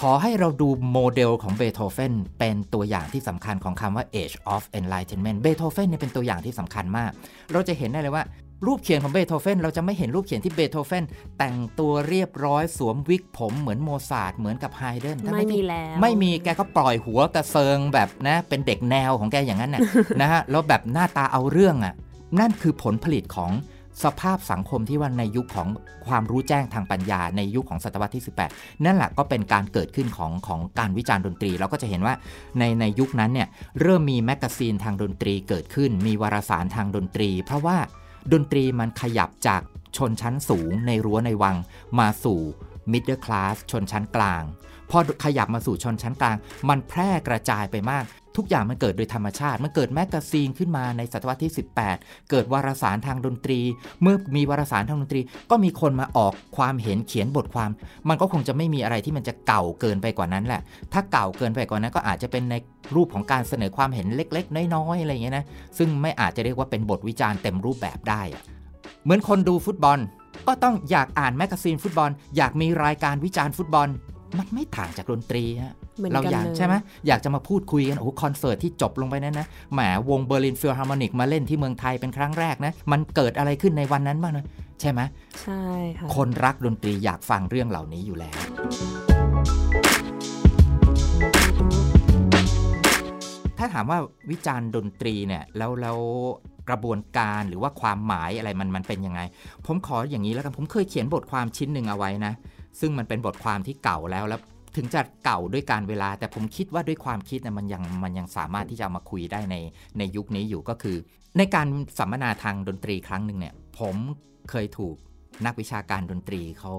[0.00, 7.10] ขอให้เราดูโมเดลของเบโธเฟนเป็นตัวอย่างที่สำคัญของคำว่า Age of Enlightenment เบโธเฟนเนี่ยเป็นตัวอย่างที่สำคัญมาก
[7.52, 8.24] เราจะเห็นได้เลยว่า
[8.66, 11.04] รูปเขียนของเบโธเฟนเราจะไม่เห็นรูปเขียนที่เบโธเฟน
[11.38, 19.80] แต่งตัวเรียบร้อยสวมวิกผมเหมือนโมซาร์ทเหมือนกับไฮเดนไม่มีแล้วไม่มีแกก็ปล่อยหัวกระเซิงแบบนะเป็นเด็กแนวของแกอย่างนั้นน่ะ
[20.20, 21.94] นะฮะแล้วแบบหน้าตาเอาเรื่องอะ
[22.40, 23.50] นั่นคือผลผลิตของ
[24.02, 25.68] สภาพสังคมที่ว่าในยุคของ
[26.06, 32.14] ความรู้แจ้งทางปัญญาในยุคของศตวรรษที่ 18 นั่นแหละก็เป็นการเกิดขึ้นของของการวิจารณ์ดนตรี เราก็จะเห็นว่า
[32.58, 33.48] ในในยุคนั้นเนี่ย
[33.80, 37.78] เริ่มมีแมกกาซีนทางดนตรีเกิดขึ้น มีวารสารทางดนตรี เพราะว่า
[38.32, 39.62] ดนตรีมันขยับจาก
[39.96, 41.56] ชนชั้นสูงในรั้วในวัง
[41.98, 42.40] มาสู่
[42.92, 44.42] middle class ชนชั้นกลาง
[44.90, 46.36] พอขยับมาสู่ชนชั้นกลาง
[46.68, 48.04] มันแพร่กระจายไปมาก
[48.36, 51.52] ทุกอย่างมันเกิดโดยธรรมชาติ มันเกิดแมกกาซีนขึ้นมาในศตวรรษที่
[51.90, 53.60] 18 เกิดวารสารทางดนตรี
[54.02, 55.20] เมื่อมีวารสารทางดนตรี
[55.50, 57.70] ก็มีคนมาออกความเห็นเขียนบทความ
[58.08, 60.60] มันก็คงจะไม่มีอะไรที่มันจะเก่าเกินไปกว่านั้นแหละ
[60.92, 62.54] ถ้าเก่าเกินไปกว่านั้นก็อาจจะเป็นใน
[62.94, 65.44] รูปของการเสนอความเห็นเล็ก ๆ น้อยๆอะไรอย่างเงี้ยนะ
[65.78, 68.22] ซึ่งไม่อาจจะเรียกว่าเป็นบทวิจารณ์เต็มรูปแบบได้
[69.04, 69.98] เหมือนคนดูฟุตบอล
[70.46, 73.88] ก็ต้องอยากอ่านแมกกาซีนฟุตบอล อยากมีรายการวิจารณ์ฟุตบอล
[74.38, 76.74] มันไม่ต่างจากดนตรีฮะ เหมือนเรากันอยากเลยใช่ไหม
[77.06, 79.80] อยากจะมาพูดคุยกันโอ้โหคอนเสิร์ตที่จบลงไปนั้นนะแหม
[80.10, 84.46] วงเบอร์ลินฟิลฮาร์โมนิกมาเล่นที่เมืองไทยเป็นครั้งแรกนะ มันเกิดอะไรขึ้นในวันนั้นบ้างนะ
[84.80, 85.00] ใช่ไหม
[85.42, 85.62] ใช่
[85.98, 88.38] ค่ะคนรักดนตรีอยากฟังเรื่องเหล่านี้อยู่แล้ว
[93.58, 93.98] ถ้าถามว่า
[94.30, 95.98] วิจารณ์ดนตรีเนี่ยแล้วแล้ว
[96.68, 99.20] กระบวนการหรือว่าความหมายอะไรมันมันเป็นยังไง
[99.66, 102.32] ผมขออย่างนี้แล้วกันผมเคยเขียนบทความชิ้นหนึ่งเอาไว้นะ
[102.80, 104.40] ซึ่งมันเป็นบทความที่เก่าแล้วแล้ว
[104.76, 109.56] ถึงจะเก่าด้วยการเวลา แต่ผมคิดว่าด้วยความคิดนะมันยังมันยังสามารถที่จะเอามาคุยได้ใน
[109.98, 110.96] ในยุคนี้อยู่ก็คือ
[111.38, 111.66] ในการ
[111.98, 113.96] สัมมนาทางดนตรีครั้งหนึ่งเนี่ยผม
[114.50, 114.96] เคยถูก
[115.46, 116.72] นักวิชาการดนตรีเขา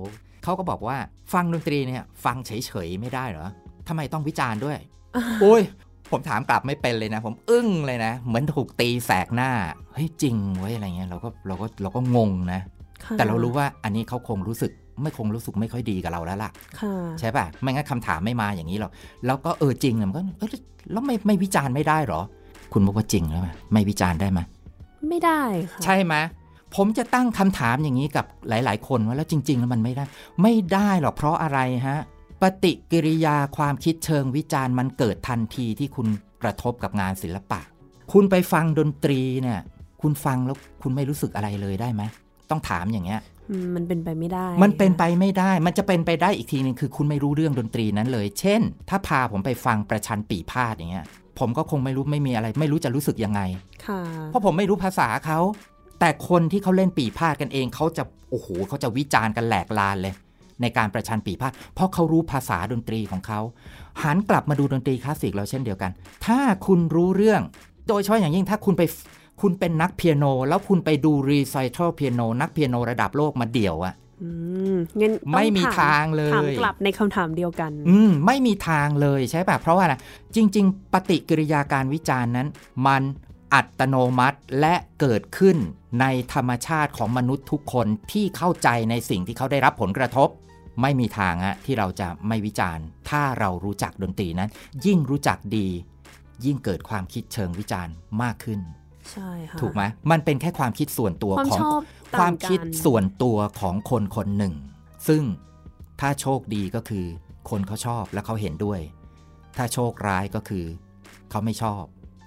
[0.44, 0.98] เขาก็บอกว่า
[1.34, 3.50] ฟังดนตรีเนี่ยฟังเฉยๆไม่ได้เหรอ
[3.88, 4.78] ทำไมต้องวิจารณ์ด้วย
[5.42, 5.62] โอ้ย
[6.12, 9.52] ผมถามกลับไม่เป็นเลยนะ ผมอึ้งเลยนะ เหมือนถูกตีแสกหน้า
[9.94, 12.62] เฮ้ยจริงเว้ยอะไรเงี้ยเราก็เราก็เราก็งงนะ
[13.04, 18.92] ค่ะแต่เรารู้ว่าอันนี้เขาคงรู้สึก ไม่คงรู้สึกไม่ค่อยดีกับเราแล้วล่ะค่ะใช่ป่ะไม่งั้นคำถามไม่มาอย่างนี้หรอก
[19.26, 20.50] แล้วก็เออจริงอะมันก็เออ
[20.92, 22.22] แล้วไม่ไม่วิจารณ์ไม่ได้เหรอ
[22.74, 24.40] คุณบอกว่าจริงแล้วไหมไม่วิจารณ์ได้ไหม
[25.10, 26.16] ไม่ได้ค่ะใช่ไหม
[26.76, 30.06] ผมจะตั้งคำถามอย่างนี้กับหลาย ๆ คนว่าแล้วจริง ๆ แล้วมันไม่ได้
[30.42, 32.00] ไม่ได้หรอกเพราะอะไรฮะ
[32.42, 36.08] ปฏิกิริยาความคิดเชิงวิจารณ์มันเกิดทันทีที่คุณ
[36.44, 37.62] กระทบกับงานศิลปะ
[38.14, 39.60] คุณไปฟังดนตรีเนี่ย
[40.02, 42.04] คุณฟังแล้วคุณไม่รู้สึกอะไรเลยได้ไหม
[42.50, 51.06] ต้องถามอย่างเงี้ยอื มมันเป็นไปไม่ได้ มันเป็นไปไม่ได้ มันจะเป็นไปได้อีกทีหนึงคือคุณไม่รู้เรื่องดนตรีนั้นเลย เช่น ถ้าพาผมไปฟังประชันปีพาดอย่างเงี้ย
[51.40, 53.42] ผมก็คงไม่รู้ไม่มีอะไร ไม่รู้จะรู้สึกยังไง
[53.86, 55.40] ค่ะเพราะผมไม่รู้ภาษาเขา
[56.00, 60.14] แต่คนที่เขาเล่นปีพาดกันเองเขาจะโอ้โหเขาจะวิจารณ์กันแหลกลานเลย
[60.62, 63.40] ในการประชันปีพาดเพราะเขารู้ภาษาดนตรีของเขา
[64.04, 65.92] หันกลับมาดูดนตรีคลาสสิกเราเช่นเดียวกัน
[66.26, 67.42] ถ้าคุณรู้เรื่อง
[67.88, 68.84] โดยเฉพาะอย่างยิ่งถ้าคุณไป
[69.42, 74.30] คุณเป็นนักเปียโน แล้วคุณไปดูรีไซเคิลเปียโน นักเปียโนระดับโลกมาเดี่ยวอะอื
[74.74, 79.96] มงั้นต้องไม่มีถทางเลยถามกลับในคำถามเดียวกัน อืมไม่มีทางเลยใช่ป่ะเพราะว่าอะไร
[80.36, 82.48] จริง ๆ ปฏิกิริยาการวิจารณ์นั้น
[82.86, 83.04] มัน
[83.54, 85.58] อัตโนมัติและเกิดขึ้น
[86.02, 90.30] ในธรรมชาติของมนุษย์ทุกคนที่เข้าใจในสิ่งที่เขาได้รับผลกระทบ
[90.82, 94.50] ไม่มีทางอะที่เราจะไม่วิจารณ์ ถ้าเรารู้จักดนตรีนั้น
[94.86, 95.68] ยิ่งรู้จักดี
[96.46, 98.60] ยิ่งเกิดความคิดเชิงวิจารณ์มากขึ้น
[99.12, 101.82] ใช่ค่ะถูกไหมมันเป็นแค่ความคิดส่วนตัวความของชอบ
[102.20, 104.54] ควาต่างมกันคิดส่วนตัวของคนคนหนึ่ง
[105.08, 105.24] ซึ่ง
[106.02, 107.06] ถ้าโชคดีก็คือ
[107.50, 108.80] คนเขาชอบและเขาเห็นด้วย
[109.58, 110.66] ถ้าโชคร้ายก็คือ
[111.30, 111.84] เขาไม่ชอบ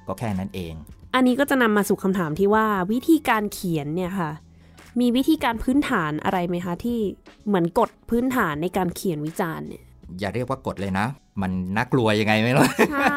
[0.06, 0.74] ก็แค่นั้นเอง
[1.14, 4.30] อันนี้ก็จะนำมาสู่คำถามที่ว่าวิธีการเขียนเนี่ยค่ะ
[5.00, 6.98] มีวิธีการพื้นฐานอะไรไหมคะที่
[7.46, 9.84] เหมือนกฎพื้นฐานในการเขียนวิจารณ์เนี่ย
[10.18, 11.06] อย่าเรียกว่ากฎเลยนะ
[11.42, 13.08] มันน่ากลัวยังไงไม่รู้ใช่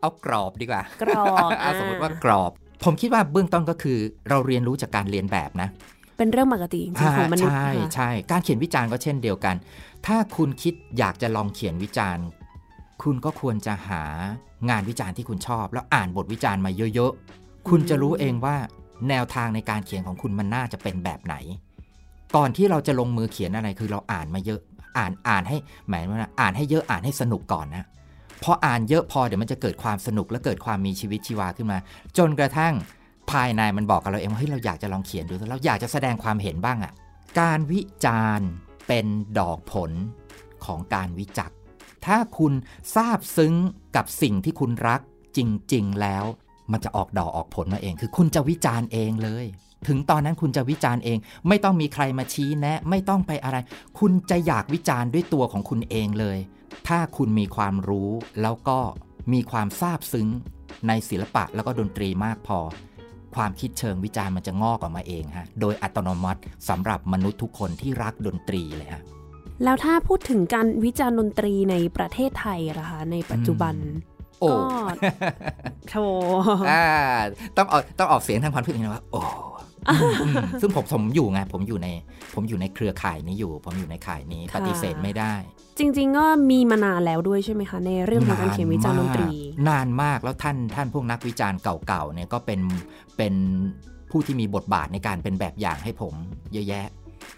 [0.00, 2.52] เอากรอบดีกว่า กรอบเาสมมติว่ากรอบ
[2.84, 5.68] ผมคิดว่าเบื้องต้นก็คือเราเรียนรู้จากการเรียนแบบนะ
[6.16, 9.56] เป็นเรื่องปกติจริงๆของมนุษย์ใช่ค่ะใช่การเขียนวิจารณ์ก็เช่นเดียวกัน
[10.06, 12.24] ถ้าคุณคิดอยากจะลองเขียนวิจารณ์
[13.02, 14.02] คุณก็ควรจะหา
[14.70, 18.56] งานวิจารณ์ที่คุณชอบ แล้วอ่านบทวิจารณ์มาเยอะๆ คุณจะรู้เองว่า
[19.08, 21.34] แนวทางในการเขียนของคุณมันน่าจะเป็นแบบไหน
[22.36, 24.60] ก่อนที่เราจะลงมือเขียนอะไรคือเราอ่านมาเยอะ
[24.98, 25.56] อ่านอ่านให้
[25.88, 27.84] หมายว่าอ่านให้เยอะอ่านให้สนุกก่อนนะ
[28.42, 31.78] พออ่านเยอะพอเดี๋ยวมันจะเกิดความสนุกและเกิดความมีชีวิตชีวาขึ้นมา
[32.18, 32.74] จนกระทั่ง
[33.30, 36.92] ภายในมันบอกกับเราเองว่าเฮ้ยเราอยากจะลองเขียนดูเราอยากจะแสดงความเห็นบ้างอะ่ะ
[37.40, 38.48] การวิจารณ์
[38.86, 39.06] เป็น
[39.38, 39.90] ดอกผล
[40.64, 41.50] ของการวิจัก
[42.06, 42.52] ถ้าคุณ
[42.94, 43.54] ซาบซึ้ง
[43.96, 45.00] กับสิ่งที่คุณรัก
[45.36, 45.38] จ
[45.74, 46.24] ริง ๆ แล้ว
[46.72, 49.44] มันจะออกดอกออกผลมาเอง คือคุณจะวิจารณ์เองเลย
[49.88, 53.56] ถึงตอนนั้นคุณจะวิจารณ์เอง ไม่ต้องมีใครมาชี้แนะ ไม่ต้องไปอะไร
[53.98, 56.38] คุณจะอยากวิจารณ์ด้วยตัวของคุณเองเลย
[56.88, 58.10] ถ้าคุณมีความรู้
[58.42, 58.78] แล้วก็
[59.32, 60.28] มีความซาบซึ้ง
[60.88, 62.58] ในศิลปะแล้วก็ดนตรีมากพอ
[63.34, 69.02] ความคิดเชิงวิจารณ์มันจะงอกออกมาเองฮะโดยอัตโนมัติสำหรับมนุษย์ทุกคนที่รักดนตรีเลยฮะ
[69.64, 73.74] แล้วถ้าพูดถึงการวิจารณ์ดนตรีในประเทศไทยล่ะคะในปัจจุบัน
[74.40, 74.58] โอ้ก็
[75.88, 75.94] โถ
[76.70, 76.84] อ่า
[77.56, 79.69] ต้องออกต้องออกเสียงทางความคิดเห็นว่าโอ้อืมอืม
[80.60, 81.88] ซึ่งผมผมอยู่ไงผมอยู่ใน
[82.34, 85.34] ผมอยู่ในเครือข่ายนี้อยู่ ผมอยู่ในข่ายนี้ค่ะปฏิเสธไม่ได้
[85.78, 89.30] จริง ๆ ก็มีมานานแล้วด้วยใช่ไหมคะ ในเรื่องของการเขียนวิจารณ์ดนตรี
[89.68, 92.60] นานมากแล้วท่านท่านพวกนักวิจารณ์เก่าๆเนี่ยก็เป็น
[93.16, 93.34] เป็น
[94.10, 96.14] ผู้ที่มีบทบาทในการเป็นแบบอย่างให้ผม
[96.52, 96.86] เยอะแยะ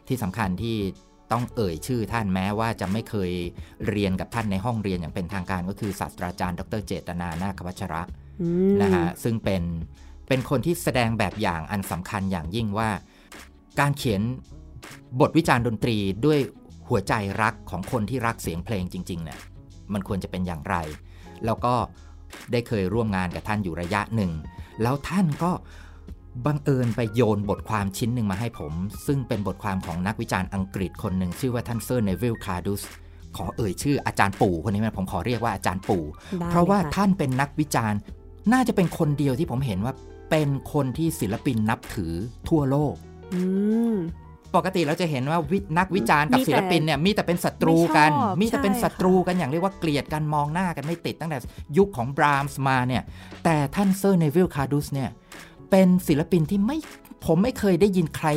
[0.09, 0.77] ที่สำคัญที่
[1.33, 3.33] ต้องเอ่ยชื่อท่านแม้ว่าจะไม่เคย
[3.89, 8.03] เรียนกับท่านในห้องเรียนอย่างเป็นทางการก็คือศาสตราจารย์ ดรเจตนานาควัชระ
[8.43, 9.63] อืมนะฮะซึ่งเป็น
[10.33, 12.91] เป็นคนที่แสดงแบบอย่างอันสำคัญอย่างยิ่งว่า
[13.81, 14.21] การเขียน
[15.21, 16.39] บทวิจารณ์ดนตรีด้วย
[16.89, 19.39] หัวใจรักของคนที่รักเสียงเพลงจริงๆเนี่ย
[19.93, 20.77] มันควรจะเป็นอย่างไร
[21.45, 21.75] แล้วก็
[22.53, 24.33] ได้เคยร่วมงานกับท่านอยู่ระยะหนึ่ง
[24.83, 25.53] แล้วท่านก็
[26.47, 28.73] บังเอิญไปโยนบทความชิ้นหนึ่งมาให้ผม
[29.07, 32.83] ซึ่งเป็นบทความของนักวิจารณ์อังกฤษคนหนึ่งชื่อว่าท่านเซอร์เนวิลคาร์ดุส
[33.37, 36.05] ขอเอ่ยชื่ออาจารย์ปู่คนนี้นะผมขอเรียกว่าอาจารย์ปู่
[36.51, 37.99] เพราะว่าท่านเป็นนักวิจารณ์
[38.53, 39.95] น่าจะเป็นคนเดียวที่ผมเห็นว่า
[40.33, 42.13] เป็นคนที่ศิลปินนับถือ
[42.49, 42.95] ทั่วโลก
[43.35, 43.43] อื
[43.93, 43.95] ม
[44.57, 51.39] ปกติเราจะเห็นว่าวินักวิจารณ์กับมีแต่ศิลปินเนี่ยมีแต่เป็นศัตรูกันไม่ชอบมีแต่เป็นใช่ศัตรูกันอย่างเรียกว่าเกลียดกันมองหน้ากันไม่ติดตั้งแต่
[51.77, 53.03] ยุคของบรามส์มาเนี่ย
[53.45, 55.11] แต่ท่านเซอร์เนวิลคาร์ดุสเนี่ย
[55.71, 56.79] เป็นศิลปินที่ไม่
[57.27, 58.29] ผมไม่เคยได้ยินใคร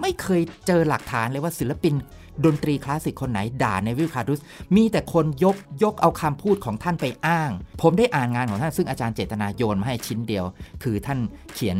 [0.00, 1.94] ไม่เคยเจอหลักฐานเลยว่าศิลปิน
[2.44, 4.40] ดนตรีคลาสสิกคนไหนด่าเนวิลคาร์ดุส
[4.76, 7.50] มีแต่คนยกยกเอาคำพูดของท่านไปอ้าง
[7.82, 10.44] ผมได้อ่านงานของท่านซึ่งอาจารย์เจตนาโยนมาให้ชิ้นเดียว
[10.82, 11.18] คือท่าน
[11.54, 11.78] เขียน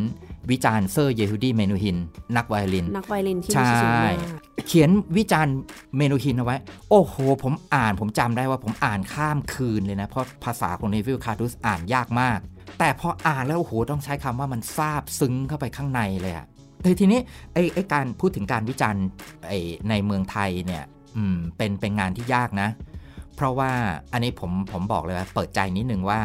[0.51, 1.97] วิจารณ์เซอร์เยฮูดีเมนูฮิน
[2.37, 4.17] นักไวโอลิน นักไวโอลินที่ใช่มีชื่อเสียงมาก
[4.69, 5.55] เขียนวิจารณ์
[5.97, 6.57] เมนูฮินเอาไว้
[6.91, 12.39] โอ้โห ผมอ่านผมจำได้ว่าผมอ่านข้ามคืนเลยนะ เพราะภาษาของเนวิลคาร์ดุสอ่านยากมาก
[12.79, 16.58] แต่พออ่านแล้วโอ้โหต้องใช้คำว่ามันซาบซึ้งเข้าไปข้างในเลยอะแต่
[17.01, 17.21] ทีนี้
[17.53, 19.05] ไอ้ไอ้การพูดถึงการวิจารณ์
[19.49, 19.59] ไอ้
[19.89, 20.85] ในเมืองไทยเนี่ย
[21.17, 22.69] อืมเป็นเป็นงานที่ยากนะ
[23.37, 23.73] เพราะว่า
[24.13, 26.21] อันนี้ผมผมบอกเลยว่าเปิดใจนิดนึงว่า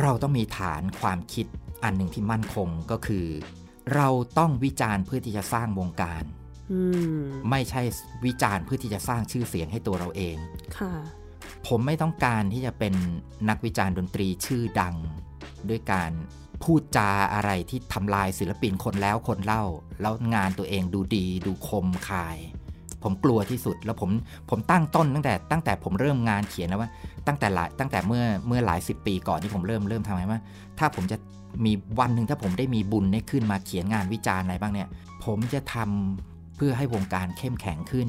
[0.00, 1.46] เราต้องมีฐานความคิด
[1.84, 3.26] อันหนึ่งที่มั่นคงก็คือ
[3.94, 4.08] เรา
[4.38, 6.24] ต้องวิจารณ์เพื่อที่จะสร้างวงการ
[6.72, 6.80] อื
[7.18, 7.82] มไม่ใช่
[8.26, 10.36] วิจารณ์เพื่อที่จะสร้างชื่อเสียงให้ตัวเราเอง
[10.78, 10.92] ค่ะ
[11.66, 12.94] ผมไม่ต้องการที่จะเป็น
[13.48, 14.94] นักวิจารณ์ดนตรีชื่อดัง
[15.68, 16.10] ด้วยการ
[16.64, 19.64] พูดจาอะไรที่ทำลายศิลปินคนแล้วคนเล่า
[20.02, 22.38] แล้วงานตัวเองดูดีดูคมคาย
[23.02, 24.10] ผมกลัวที่สุดแล้วผม
[24.50, 26.90] ผมตั้งต้นตั้งแต่ตั้งแต่ผมเริ่มงานเขียนแล้วว่า
[27.26, 30.40] ตั้งแต่หลายตั้งแต่เมื่อเมื่อหลายสิบปีก่อนที่ผมเริ่มเริ่มทำไงว่า
[30.78, 31.16] ถ้าผมจะ
[31.64, 34.88] มีวันหนึ่งถ้าผมได้มีบุญได้ขึ้นมาเขียนงานวิจารณ์อะไรบ้างเนี่ย
[35.24, 38.08] ผมจะทำเพื่อให้วงการเข้มแข็งขึ้น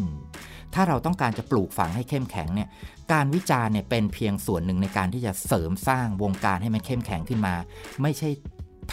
[0.73, 2.69] ถ้าเราต้องการจะปลูกฝังให้เข้มแข็งเนี่ย
[3.13, 7.55] การวิจารณ์เนี่ยเป็นเพียงส่วนหนึ่งในการที่จะเสริมสร้างวงการให้มันเข้มแข็งขึ้นมา
[8.01, 8.29] ไม่ใช่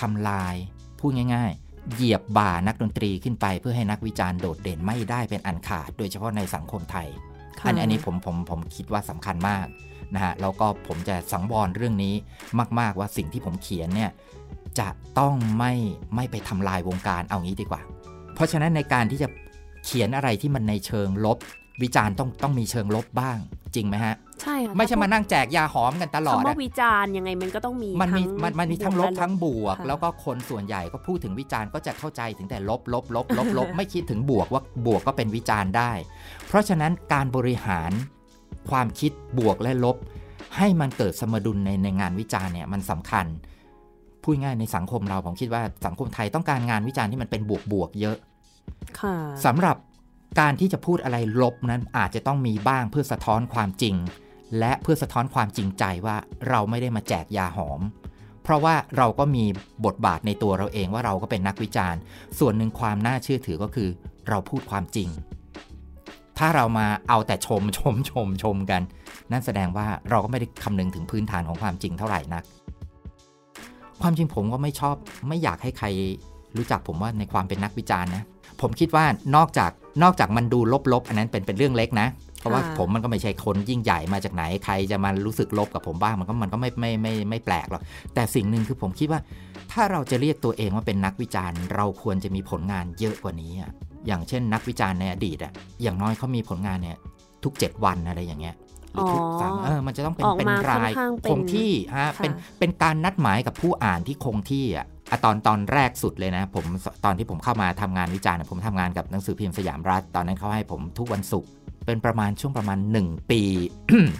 [0.00, 0.54] ทำลาย
[0.98, 7.08] พูดง่ายๆ เหยียบบ่านักดนตรีขึ้นไป เพื่อให้นักวิจารณ์โดดเด่นไม่ได้เป็นอันขาด โดยเฉพาะในสังคมไทย
[7.58, 9.66] ค่ะอันอันนี้ผมผมผมคิดว่าสำคัญมาก
[10.14, 12.14] นะฮะแล้วก็ผมจะสังวรเรื่องนี้
[12.80, 14.10] มาก ๆว่าสิ่งที่ผมเขียนเนี่ย
[14.78, 14.88] จะ
[15.18, 15.72] ต้องไม่
[16.14, 17.82] ไม่ไปทำลายวงการเอางี้ดีกว่า
[18.34, 19.28] เพราะฉะนั้นในการที่จะ
[19.84, 21.38] เขียนอะไรที่มันในเชิงลบ
[21.82, 23.38] วิจารณ์ต้องต้องมีเชิงลบบ้าง
[23.74, 35.92] จริงไหมฮะ ใช่ค่ะไม่ใช่มานั่งแจกยาหอมกันตลอดคำว่าอะวิจารณ์ยังไงมันก็ต้องมีมันมีทั้งมันมันมีทั้งลบและทั้งบวกค่ะแล้วก็คนส่วนใหญ่ก็พูดถึงวิจารณ์ก็จะเข้าใจถึงแต่ลบลบลบลบลบไม่คิดถึงบวกว่าบวกก็เป็นวิจารณ์ได้
[36.48, 37.90] เพราะฉะนั้นการบริหาร
[38.70, 39.96] ความคิดบวกและลบ
[40.56, 43.26] ให้มันเกิดสมดุลในในงานวิจารณ์เนี่ยมันสำคัญ
[44.22, 48.29] พูดง่ายในสังคมเราผมคิดว่าสังคมไทยต้องการงานวิจารณ์ที่มันเป็นบวกบวกๆเยอะค่ะ
[49.44, 49.76] สำหรับ
[50.40, 53.96] การที่จะพูดอะไรลบนั้นอาจจะต้องมีบ้างเพื่อสะท้อนความจริง
[54.58, 56.16] และเพื่อสะท้อนความจริงใจว่า
[56.48, 57.80] เราไม่ได้มาแจกยาหอม
[58.42, 59.44] เพราะว่าเราก็มี
[59.84, 62.00] บทบาทในตัวเราเองว่าเราก็เป็นนักวิจารณ์
[62.38, 63.88] ส่วนหนึ่งความน่าเชื่อถือก็คือ
[64.28, 65.08] เราพูดความจริง
[66.38, 68.82] ถ้าเรามาเอาแต่ชมชมชมชมกัน
[69.32, 72.44] นั่นแสดงว่าเราก็ไม่ได้คำนึงถึงพื้นฐานของความจริงเท่าไหร่นัก
[74.02, 74.96] ความจริงผมก็ไม่ชอบ
[75.28, 75.86] ไม่อยากให้ใคร
[76.56, 78.24] รู้จักผมว่าในความเป็นนักวิจารณ์นะ
[78.60, 79.04] ผมคิดว่า
[79.36, 79.70] นอกจาก
[80.02, 80.58] นอกจากมันดู
[80.92, 82.08] ลบๆ อันนั้นเป็นเป็นเรื่องเล็กนะ
[82.38, 87.82] เพราะว่าค่ะผมมันก็ไม่ใช่คนยิ่งใหญ่มาจากไหนใครจะมารู้สึกลบกับผมบ้างมันก็มันก็ไม่ไม่ไม่ไม่แปลกหรอก
[88.14, 89.20] แต่สิ่งหนึ่งคือผมคิดว่า
[89.72, 93.70] ถ้าเราจะเรียกตัวเองว่าเป็นนักวิจารณ์ เราควรจะมีผลงานเยอะกว่านี้อะ
[94.06, 95.52] อย่างเช่นนักวิจารณ์ในอดีตอะ
[95.82, 96.96] อย่างน้อยเขามีผลงานเนี่ย
[97.44, 98.54] ทุก 7 วันอะไรอย่างเงี้ย
[98.92, 106.64] หรือทุกอ๋อสามเออมันจะต้องเป็นออกเป็นมาค่อนรายข้างเป็นคงที่ฮะค่ะเป็นเป็นการนัดหมายกับผู้อ่านที่คงที่อะอะตอนตอนแรกสุดเลยนะผม
[107.04, 111.48] ตอนที่ผมเข้ามาทำงานวิจารณ์อะผมทำงานกับหนังสือพิมพ์สยามรัฐ ตอนนั้นเขาให้ผมทุกวันศุกร์
[111.86, 113.42] เป็นประมาณช่วงประมาณ 1 ปี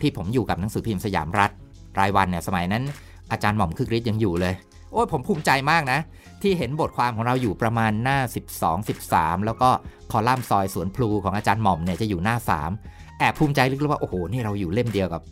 [0.02, 1.50] ที่ผมอยู่กับหนังสือพิมพ์สยามรัฐ
[1.98, 2.82] รายวันเนี่ยสมัยนั้น
[3.32, 4.54] อาจารย์หม่อมคึกฤทธิ์ยังอยู่เลย
[4.92, 6.00] โอ้ยผมภูมิใจมากนะ
[6.42, 8.18] ที่เห็นบทความของเราอยู่ประมาณหน้า
[8.60, 9.68] 12 13 แล้วก็
[10.10, 12.36] คอลัมน์ซอยสวนพลูของอาจารย์หม่อมเนี่ยจะอยู่หน้า
[12.68, 15.22] 3 แอบภูมิใจลึกๆว่า โอ้โห นี่เราอยู่เล่มเดียวกับ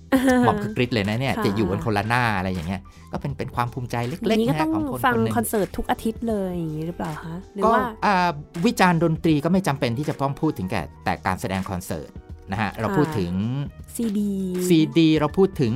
[0.45, 2.81] หม่อมคึกฤทธิ์เลยนะเนี่ยค่ะจะอยู่กันคนละหน้าอะไรอย่างเงี้ย
[3.13, 8.29] ก็เป็นเป็นความภูมิใจเล็กนี้ๆก็นะต้องของคนฟังคนหนึ่งคอนเสิร์ตทุกอาทิตย์เลยอย่างนี้หรือเปล่าคะหรือก็ว่าอ่า
[8.67, 12.11] วิจารณ์ดนตรีก็ไม่จำเป็นที่จะต้องพูดถึงแก่แต่การแสดงคอนเสิร์ต
[12.51, 13.33] นะฮะ เราพูดถึง
[13.97, 14.33] ซีดี
[14.69, 15.73] ซีดีเราพูดถึง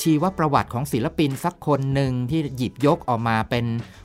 [0.00, 3.64] ชีวประวัติของศิลปินสักคนหนึ่งที่หยิบยกออกมาเป็น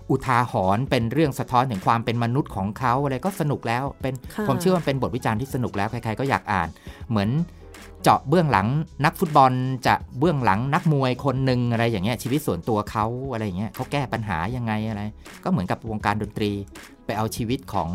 [0.10, 6.68] อุทาหรณ์เป็นเรื่องสะท้อนถึงความเป็นมนุษย์ของเขาอะไรก็สนุกแล้วเป็นค่ะผมเชื่อว่าเป็นบทวิจารณ์ที่สนุกแล้วใครๆก็อยากอ่าน
[7.10, 7.30] เหมือน
[8.04, 8.68] เจาะเบื้องหลัง
[9.06, 9.52] นักฟุตบอล
[9.88, 15.02] จะเบื้องหลังนักมวยคนหนึ่งอะไรอย่างเงี้ยชีวิตส่วนตัวเขาอะไรอย่างเงี้ยเขาแก้ปัญหายังไงอะไร
[15.44, 16.52] ก็เหมือนกับวงการดนตรี
[17.06, 17.90] ไปเอาชีวิตของ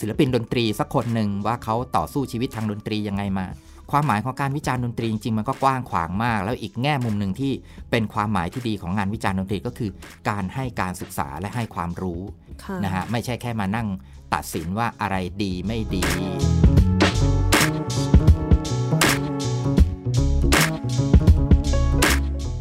[0.00, 3.46] ศิลปินดนตรีสักคนหนึ่งว่าเขาต่อสู้ชีวิตทางดนตรียังไงมา
[3.92, 7.52] ความหมายของการวิจารณ์ดนตรีจริงๆมันก็กว้างขวางมาก แล้วอีกแง่มุมหนึ่งที่
[7.90, 9.90] เป็นความหมายที่ดีของงานวิจารณ์ดนตรีก็คือ
[10.28, 12.20] การให้การศึกษาและให้ความรู้
[12.64, 13.88] ค่ะนะฮะไม่ใช่แค่มานั่ง
[14.34, 16.04] ตัดสินว่าอะไรดีไม่ดี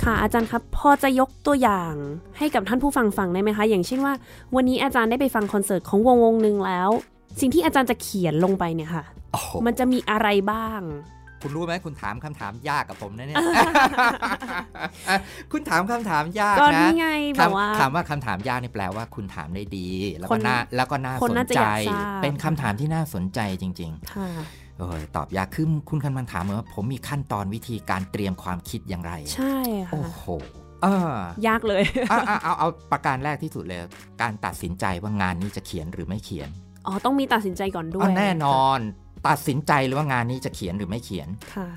[0.03, 1.93] ค่ะอาจารย์ครับพอจะยกตัวอย่าง
[2.38, 4.13] ให้กับท่านผู้ฟังฟังได้ไหมคะ อย่างเช่นว่า
[4.55, 6.89] วันนี้อาจารย์ได้ไปฟังคอนเสิร์ตของวงวงหนึ่งแล้ว
[7.39, 9.24] สิ่งที่อาจารย์จะเขียนลงไปเนี่ยค่ะโอ้โห
[9.67, 10.81] มันจะมีอะไรบ้าง
[11.41, 13.38] คุณรู้ไหมคุณถามคำถามยากกับผมนะเนี่ย
[15.51, 17.07] คุณถามคำถามยากก็นะนี่ไง
[17.39, 29.57] แบบว่าคำคำว่าคำถามยากนี่แปลว่า คุณถามได้ดี แล้วคก็นน่าแล้วก็น่าคนสนน่าจะใจอยากทราบเป็นคำถามที่น่าสนใจจริงค่ะๆโอ้ยตอบยากคือคุณคันมันถามเหมือนว่าผมมีขั้นตอนวิธีการเตรียมความคิดอย่างไร ใช่
[29.91, 30.25] โอ้ค่ะโห
[30.83, 30.88] เอ
[31.43, 33.79] อยากเลยเอาเอาเอาเอาประการแรกที่สุดเลย
[34.21, 36.49] การตัดสินใจว่างานนี้จะเขียนหรือไม่เขียน
[36.88, 38.79] อ๋อ ต้องมีตัดสินใจก่อนด้วเอายแน่นอน
[39.28, 41.67] ตัดสินใจเลยว่างานนี้จะเขียนหรือไม่เขียนค่ะ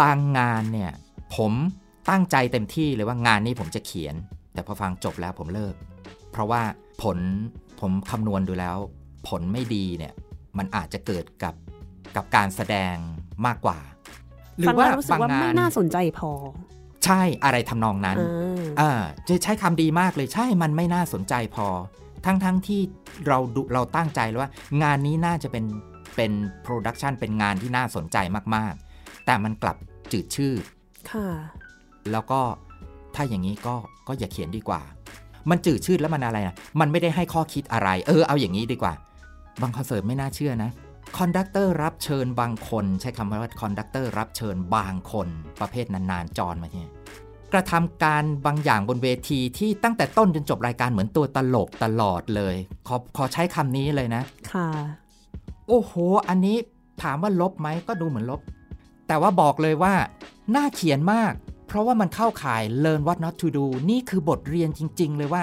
[0.00, 0.92] บางงานเนี่ย
[1.36, 1.52] ผม
[2.10, 4.14] ตั้งใจเต็มที่เลยว่างานนี้ผมจะเขียน
[4.54, 5.74] แต่พอฟังจบแล้วผมเลิก
[6.32, 6.62] เพราะว่า
[7.02, 7.18] ผล
[7.80, 8.76] ผมคำนวณดูแล้ว
[9.28, 10.14] ผลไม่ดีเนี่ย
[10.58, 11.54] มันอาจจะเกิดกับ
[12.16, 12.96] กับการแสดง
[13.46, 13.78] มากกว่า
[14.58, 16.30] หรืฟังว่าแล้วรู้สึกบางว่าไม่งานน่าสนใจพอ
[17.04, 18.90] ใช่อะไรทำนองนั้นอ่าอ่า
[19.28, 21.66] จะใช้คำดีมากเลยใช่มันไม่น่าสนใจพอ
[22.26, 22.80] ทั้งทั้งที่
[23.26, 24.50] เราดูเราตั้งใจเลยว่า
[24.82, 25.64] งานนี้น่าจะเป็น
[26.16, 26.32] เป็น
[26.62, 28.16] โปรดักชันเป็นงานที่น่าสนใจ
[28.54, 29.76] มากๆ แต่มันกลับ
[30.12, 30.62] จืดชืด
[31.10, 31.28] ค่ะ
[32.12, 32.40] แล้วก็
[33.14, 33.74] ถ้าอย่างนี้ก็
[34.08, 34.82] ก็อย่าเขียนดีกว่า
[35.50, 38.92] มันจืดชืดแล้วมันอะไรนะมันไม่ได้ให้ข้อคิดอะไร เออเอาอย่างนี้ดีกว่า
[39.60, 40.70] บางคอนเสิร์ตไม่น่าเชื่อนะ
[41.18, 45.28] conductor รับเชิญบางคน ใช้คำว่า conductor รับเชิญบางคน
[45.60, 46.90] ประเภทนานๆจรมาเนี่ย
[47.52, 52.56] กระทำการบางอย่างบนเวทีที่ตั้งแต่ต้นจนจบรายการเหมือนตัวตลกตลอดเลย
[52.88, 54.68] ขอขอใช้คำนี้เลยนะ ค่ะ
[55.70, 55.94] โอ้โห
[56.28, 56.56] อันนี้
[57.02, 58.40] ถามว่าลบไหมก็ดูเหมือนลบ
[59.08, 59.94] แต่ว่าบอกเลยว่า
[60.56, 61.32] น่าเขียนมาก
[61.66, 65.42] เพราะว่ามันเข้าข่าย learn what not to do นี่คือบทเรียนจริง ๆ เลยว่า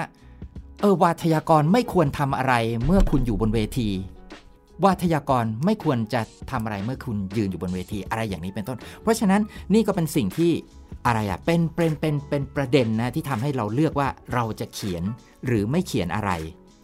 [0.80, 2.54] เออวาทยากรไม่ควรทำอะไร
[2.86, 3.88] เมื่อคุณอยู่บนเวที
[4.84, 6.20] วาทยากรไม่ควรจะ
[6.50, 9.40] ทำอะไรเมื่อคุณยืนอยู่บนเวทีอะไรอย่างนี้เป็นต้น เพราะฉะนั้น
[9.74, 10.52] นี่ก็เป็นสิ่งที่
[11.06, 15.02] อะไรอะเป็นเป็นเป็นเป็นประเด็นนะที่ทำให้เราเลือกว่าเราจะเขียน
[15.46, 16.30] หรือไม่เขียนอะไร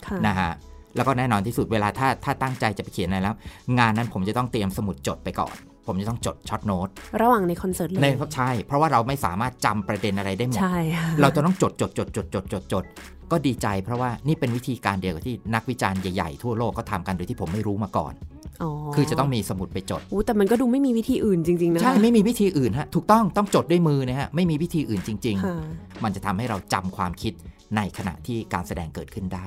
[0.07, 0.53] ค่ะนะฮะ
[0.97, 3.35] แล้วก็แน่นอนที่สุดเวลาถ้าถ้าตั้งใจจะไปเขียนอะไรแล้ว
[3.79, 6.89] งานนั้นผมจะต้องเตรียมสมุดจดไปก่อน ผมจะต้องจดช็อตโน้ต
[7.23, 12.85] ระหว่างในคอนเสิร์ตเลยในใช่ เพราะว่าเราไม่สามารถจำประเด็นอะไรได้หมดใช่ค่ะเราจะต้องจดจดจดจดจดจดจด
[13.33, 18.15] ก็ดีใจเพราะว่านี่เป็นวิธีการเดียวกับที่นักวิจารณ์ใหญ่ๆ ทั่วโลกก็ทำกันโดยที่ผมไม่รู้มาก่อน
[18.63, 27.33] อ๋อคือจะต้องมีสมุดไปจดอู้แต่มันก็ดูไม่มีวิธีอื่นจริงๆนะใช่ไม่มีวิธีอื่นฮะถูกต้องต้องจดด้วยมือนะฮะไม่มีวิธีอื่นจริงค่ะๆมันจะทำให้เราจำความคิด
[27.77, 29.45] ในขณะที่การแสดงเกิดขึ้นได้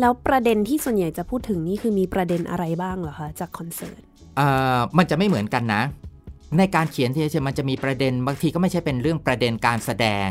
[0.00, 4.02] แล้วประเด็นที่ส่วนใหญ่จะพูดถึงนี่คือมีประเด็นอะไรบ้างเหรอคะจากคอนเสิร์ต
[4.38, 5.82] อ่อมันจะไม่เหมือนกันนะ
[6.58, 10.28] ในการเขียนที่จะมันจะมีประเด็นบางทีก็ไม่ใช่เป็นเรื่องประเด็นการแสดง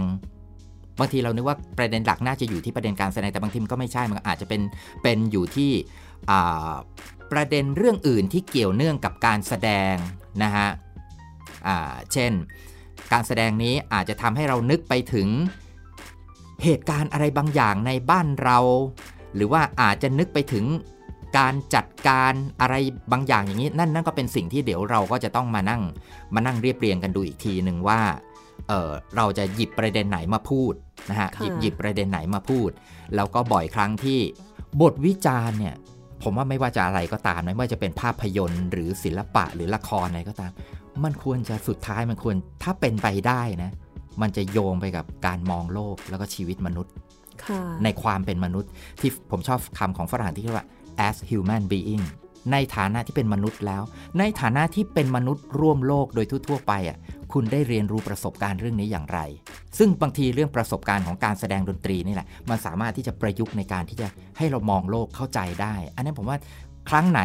[0.99, 4.61] บางทีเรานึกว่าประเด็นหลักน่าจะอยู่ที่ประเด็นการแสดงแต่บางทีมันก็ไม่ใช่มันอาจจะเป็น
[5.03, 5.71] เป็นอยู่ที่
[7.31, 9.95] ประเด็นเรื่องอื่นที่เกี่ยวเนื่องกับการแสดง
[10.43, 10.67] นะฮะ
[12.13, 12.31] เช่น
[13.11, 15.27] การแสดงนี้อาจจะทำให้เรานึกไปถึง
[16.63, 18.57] เหตุการณ์อะไรบางอย่างในบ้านเรา
[19.35, 20.65] หรือว่าอาจจะนึกไปถึง
[21.37, 22.75] การจัดการอะไร
[23.11, 25.81] บางอย่างอย่างนี้ นั่นนั่นก็เป็นสิ่งที่เดี๋ยวเราก็จะต้องมานั่ง
[26.35, 27.99] มานั่งเรียบเรียงกันดูอีกทีหนึ่งว่า
[28.67, 30.73] เออเราจะหยิบประเด็นไหนมาพูด
[31.09, 32.69] นะฮะค่ะหยิบหยิบประเด็นไหนมาพูด
[33.15, 34.19] แล้วก็บ่อยครั้งที่
[34.81, 35.75] บทวิจารณ์เนี่ย
[36.23, 40.51] ผมว่าไม่ว่าจะอะไรก็ตามไม่ว่าจะเป็นภาพยนตร์ หรือศิลปะหรือละครอะไรก็ตาม
[41.03, 43.71] มันควรจะสุดท้ายมันควรถ้าเป็นไปได้นะ
[44.21, 47.04] มันจะโยงไปกับการมองโลกแล้วก็ชีวิตมนุษย์ค่ะ
[47.83, 48.69] ในความเป็นมนุษย์
[49.01, 50.67] ที่ผมชอบคำของฝรั่งที่เรียกว่า
[51.07, 52.05] as human being
[52.51, 53.83] ในฐานะที่เป็นมนุษย์แล้ว
[54.19, 56.97] ในฐานะที่เป็นมนุษย์ร่วมโลกโดยทั่วๆไปอะ
[57.33, 59.19] คุณได้เรียนรู้ประสบการณ์เรื่องนี้อย่างไร
[59.77, 64.07] ซึ่งบางทีเรื่องประสบการณ์ของการแสดงดนตรีนี่แหละ มันสามารถที่จะประยุกต์ในการที่จะ
[64.37, 66.37] ให้เรามองโลกเข้าใจได้ อันนั้นผมว่า
[66.89, 67.21] ครั้งไหน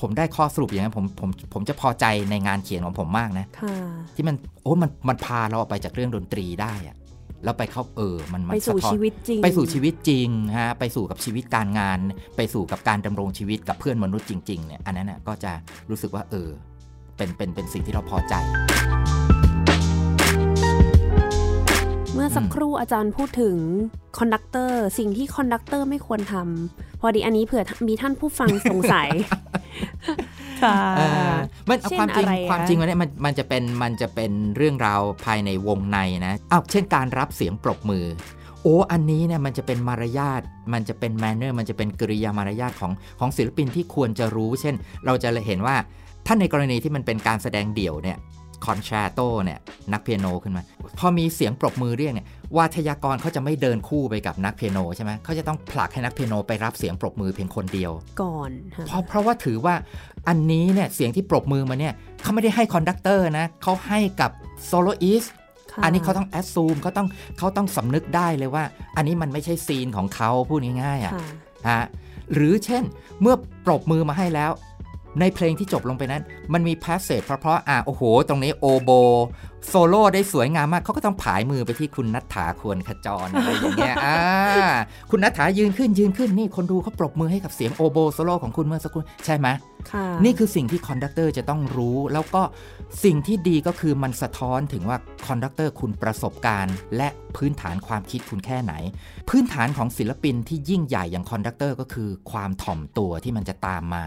[0.00, 3.76] ผมได้ข้อสรุปอย่างนั้นผมผมผมจะพอใจในงานเขียนของผมมากนะค่ะ
[4.14, 6.96] ที่มันโอ้มันมันพาเราออกไปจากเรื่องดนตรีได้อะ
[7.44, 10.28] แล้วไปเข้าเออมันมันไปสู่สะท้อนชีวิตจริง ไปสู่ชีวิตจริง
[10.58, 11.98] ฮะไปสู่กับชีวิตการงาน
[12.36, 15.52] ไปสู่กับการดำรงชีวิตกับเพื่อนมนุษย์จริงๆเนี่ยอันนั้นน่ะก็จะ
[15.90, 16.48] รู้สึกว่าเออ
[17.16, 18.34] เป็นเป็นเป็นสิ่งที่เราพอใจ
[22.16, 23.56] เมื่อสักครู่อาจารย์พูดถึง
[24.18, 29.08] conductor สิ่งที่ conductor ไม่ควรทำพอดีอันนี้เผื่อมีท่านผู้ฟังสงสัย
[30.62, 31.02] ค่ะเอ
[31.32, 31.34] อ
[31.68, 38.04] มันเอาเช่นความจริงอะไรอะความจริงมันเนี่ยมันมันจะเป็นมันจะเป็นเรื่องราวภายในวงในนะอ้าวเช่นการรับเสียงปรบมือ
[38.62, 40.42] โอ้อันนี้เนี่ยมันจะเป็นมารยาท
[40.72, 44.74] มันจะเป็นแมนเนอร์มันจะเป็นกริยามารยาทของของศิลปินที่ควรจะรู้ เช่น
[45.06, 45.76] เราจะเห็นว่า
[46.26, 48.18] ถ้าในกรณีที่มันเป็นการแสดงเดี่ยวเนี่ย
[48.66, 49.58] คอนแชร์โตเนี่ย
[49.92, 50.62] นักเปียโนขึ้นมา
[50.98, 57.92] พอมีเสียงปรบมือเรียกเนี่ยวาทยากรเขาจะไม่เดินคู่ไปกับนักเปียโนใช่ไหมเขาจะต้องผลักให้นักเปียโนไปรับเสียงปรบมือเพียงคนเดียว
[58.22, 59.74] ก่อนค่ะเพราะเพราะว่าถือว่า
[60.28, 64.30] อันนี้เนี่ยเสียงที่ปรบมือมาเนี่ยเขาไม่ได้ให้ conductor นะเขาให้กับ
[64.66, 65.24] soloist
[65.72, 67.08] ค่ะอันนี้เขาต้อง assume เขาต้อง
[67.38, 68.64] เขาต้องสำนึกได้เลยว่า
[68.96, 71.28] อันนี้มันไม่ใช่ scene ของเขาพูดง่ายๆอะค่ะ
[71.70, 71.84] ฮะ
[72.34, 72.84] หรือเช่น
[73.20, 73.34] เมื่อ
[73.66, 74.50] ปรบมือมาให้แล้ว
[75.20, 78.90] ในเพลงที่จบลงไปนั้น มันมี passage เพราะๆอะโอ้โห ตรงนี้โอโบ
[79.68, 84.20] โซโล่ได้สวยงามมากเขาก็ต้องผายมือไปที่คุณนัทถาควรขจรอะไรอย่างเงี้ยอ่า
[85.10, 89.48] คุณนัทถายืนขึ้นยืนขึ้นนี่คนดูเขาปรบมือให้กับเสียงโอโบโซโล่ของคุณเมื่อสักครู่ใช่ไหม
[89.90, 92.42] ค่ะนี่คือสิ่งที่ conductor จะต้องรู้ แล้วก็
[93.04, 98.72] สิ่งที่ดีก็คือมันสะท้อนถึงว่า conductor คุณประสบการณ์ และพื้นฐานความคิดคุณแค่ไหน
[99.28, 104.04] พื้นฐานของศิลปินที่ยิ่งใหญ่อย่าง conductor ก็คือความถ่อมตัวที่มันจะตามมา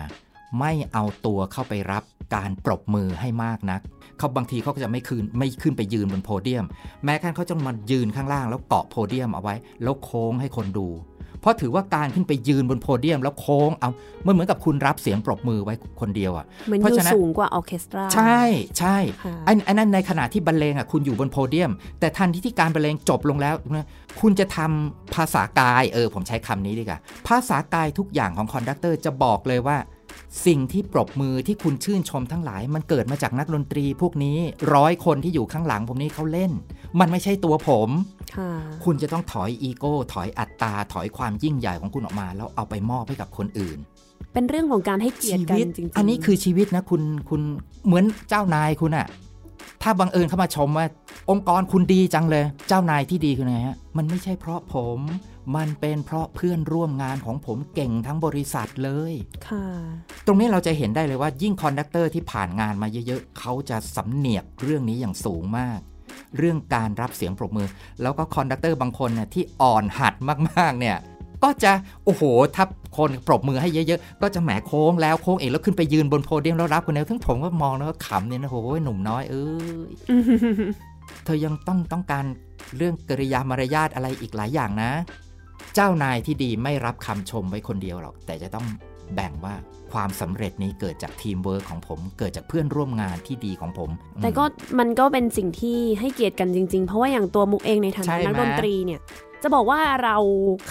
[0.59, 2.03] ไม่เอาตัวเข้าไปรับ
[2.35, 3.81] การปรบมือให้มากนัก
[4.17, 6.65] เขาบางทีเขาก็จะไม่คืนไม่ขึ้นไปยืนบนโพเดียม
[7.05, 10.87] แม้กระทั่งเขาจะมายืนข้างล่าง แล้วเกาะโพเดียมเอาไว้ แล้วโค้งให้คนดู
[11.41, 13.89] เพราะถือว่าการขึ้นไปยืนบนโพเดียม แล้วโค้งเอา
[14.25, 18.41] มันเหมือนกับคุณรับเสียงปรบมือไว้คนเดียวอะเหมือนเพอราะยู่ฉะนั้นสูงกว่าออร์เคสตรา ใช่
[18.79, 23.87] ใช่ค่ะไอ้ไอ้นั่นในขณะที่บรรเลงอะคุณอยู่บนโพเดียม แต่ทันทีที่การบรรเลงจบลงแล้วนะ
[24.21, 29.77] คุณจะทำภาษากายเออผมใช้คำนี้ดีกว่าภาษากายทุกอย่างของ conductor จะบอกเลยว่า
[30.45, 34.37] สิ่งที่ปรบมือที่คุณชื่นชมทั้งหลาย มันเกิดมาจากนักดนตรีพวกนี้
[34.75, 36.51] ร้อยคนที่อยู่ข้างหลังผมนี้เขาเล่น
[36.99, 37.89] มันไม่ใช่ตัวผม
[38.37, 38.49] ค่ะ
[38.85, 43.77] คุณจะต้องถอยอีโก้ ถอยอัตตา ถอยความยิ่งใหญ่ของคุณออกมา แล้วเอาไปมอบให้กับคนอื่น
[44.33, 47.41] เป็นเรื่องของการให้เกียรติกันชีวิตจริงๆอันนี้คือชีวิตนะคุณคุณ
[47.85, 49.07] เหมือนเจ้านายคุณอะ
[49.83, 50.85] ถ้าบังเอิญเข้ามาชมว่า
[51.29, 54.99] องค์กรคุณดีจังเลย เจ้านายที่ดีคือไงฮะ มันไม่ใช่เพราะผม
[55.55, 59.13] มันเป็นเพราะเพื่อนร่วมงานของผมเก่งทั้งบริษัทเลย
[59.47, 59.65] ค่ะ
[60.25, 65.79] ตรงนี้เราจะเห็นได้เลยว่ายิ่ง conductor ที่ผ่านงานมาเยอะๆ เขาจะสำเหนียกเรื่องนี้อย่างสูงมาก
[66.37, 67.67] เรื่องการรับเสียงปรบมือ
[68.01, 70.13] แล้วก็ conductor บางคนเนี่ยที่อ่อนหัด
[70.49, 70.97] มากๆเนี่ย
[71.43, 71.71] ก็จะ
[72.05, 72.23] โอ้โห
[72.55, 72.65] ถ้า
[72.97, 79.47] คนปรบมือให้เยอะๆ ก็จะแหมโค้งแล้วโค้งเองแล้วขึ้นไปยืนบนโพเดียมแล้วรับคนเดียวทั้งผมก็มองแล้วก็ขำเนี่ยนะโอ้โหหนุ่มน้อยเอ้
[79.89, 79.91] ย
[81.25, 82.25] เธอยังต้องต้องการ
[82.77, 84.91] เรื่องกริยามารยาทอะไรอีกหลายอย่างนะ
[85.75, 88.65] เจ้านายที่ดีไม่รับคำชมไว้คนเดียวหรอก แต่จะต้อง
[89.15, 89.55] แบ่งว่า
[89.91, 93.89] ความสำเร็จนี้เกิดจากทีมเวิร์คของผม เกิดจากเพื่อนร่วมงานที่ดีของผม
[94.21, 94.43] แต่ก็
[94.79, 98.99] มันก็เป็นสิ่งที่ให้เกียรติกันจริง ๆ เพราะว่าอย่างตัวมุกเองในฐาใช่นะไหมนักดนตรีเนี่ย
[99.43, 100.17] จะบอกว่าเรา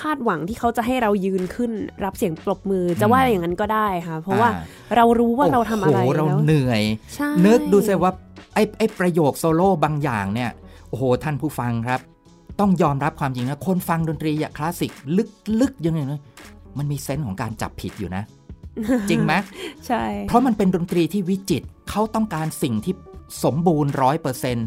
[0.00, 1.72] คาดหวังที่เขาจะให้เรายืนขึ้น
[2.04, 4.62] รับเสียงปรบมือจะว่าอย่างนั้นก็ได้ค่ะ เพราะว่าอ่า
[4.96, 6.82] เรารู้ว่าเราทำอะไรโโหเราแล้วเหนื่อย
[7.14, 8.12] ใช่นึกดูสิว่า
[8.54, 10.50] ไอ้ไอ้ประโยคโซโล่บางอย่างเนี่ย
[10.88, 12.00] โอ้โหท่านผู้ฟังครับ
[12.60, 14.92] ต้องยอมรับความจริงนะคนฟังดนตรีอะคลาสสิก
[15.60, 16.20] ลึกๆยังไงนะ
[16.78, 18.22] มันมีเซนส์ของการจับผิดอยู่นะ
[19.10, 19.32] จริงไหม
[19.86, 22.94] ใช่ เพราะมันเป็นดนตรีที่วิจิตรเขาต้องการสิ่งที่
[23.44, 24.66] สมบูรณ์ร้อยเปอร์เซนต์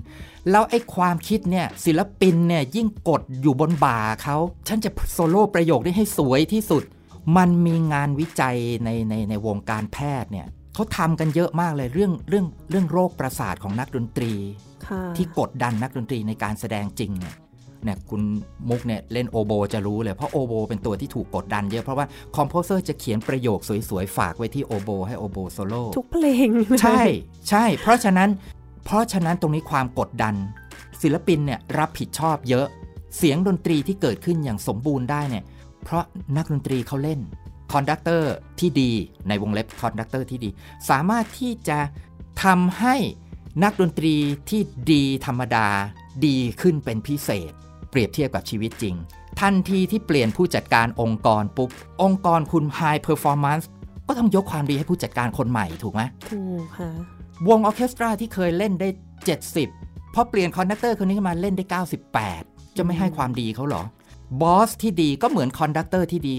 [0.51, 4.37] แล้วไอ้ความคิดเนี่ยศิลปินเนี่ยยิ่งกดอยู่บนบ่าเขา
[4.67, 6.83] ฉันจะโซโล่ประโยคนี้ให้สวยที่สุด
[7.37, 14.33] มันมีงานวิจัยในในในวงการแพทย์เนี่ยเขาทำกันเยอะมากเลยเรื่องเรื่องเรื่องโรคประสาทของนักดนตรี
[14.87, 17.35] ค่ะที่กดดันนักดนตรีในการแสดงจริงเนี่ย
[17.83, 18.21] เนี่ยคุณ
[18.69, 23.59] มุกเนี่ยเล่นโอโบจะรู้เลย เพราะโอโบเป็นตัวที่ถูกกดดันเยอะเพราะว่าcomposer จะเขียนประโยค
[23.89, 27.03] สวยๆ ฝากไว้ที่โอโบให้โอโบโซโล่ทุกเพลงเลยใช่
[27.49, 28.29] ใช่ เพราะฉะนั้น
[28.85, 30.35] เพราะฉะนั้นตรงนี้ความกดดัน
[31.01, 32.65] ศิลปินเนี่ยรับผิดชอบเยอะ
[33.17, 35.43] เสียงดนตรีที่เกิดขึ้นอย่างสมบูรณ์ได้เนี่ย
[35.83, 36.03] เพราะ
[36.37, 37.19] นักดนตรีเขาเล่น
[37.73, 38.91] conductor ที่ดี
[39.27, 40.49] ในวงเล็บ conductor ที่ดี
[40.89, 41.79] สามารถที่จะ
[42.43, 42.95] ทำให้
[43.63, 44.15] นักดนตรี
[44.49, 44.61] ที่
[44.91, 45.67] ดีธรรมดา
[46.25, 47.51] ดีขึ้นเป็นพิเศษ
[47.91, 48.95] เปรียบเทียบกับชีวิตจริง
[49.41, 51.69] ทันทีที่เปลี่ยนผู้จัดการองค์กรปุ๊บ
[52.03, 53.65] องค์กรคุณ High Performance
[54.07, 56.89] ก็ต้องยกความดีให้ผู้จัดการคนใหม่ถูกไหมถูกค่ะ
[57.47, 58.87] วงออร์เคสตราที่เคยเล่นได้
[59.51, 61.65] 70 พอเปลี่ยน conductor คนนี้มาเล่นได้
[62.21, 63.83] 98 จะไม่ให้ความดีเขาเหรอ
[64.41, 66.37] บอสที่ดีก็เหมือน conductor ที่ดี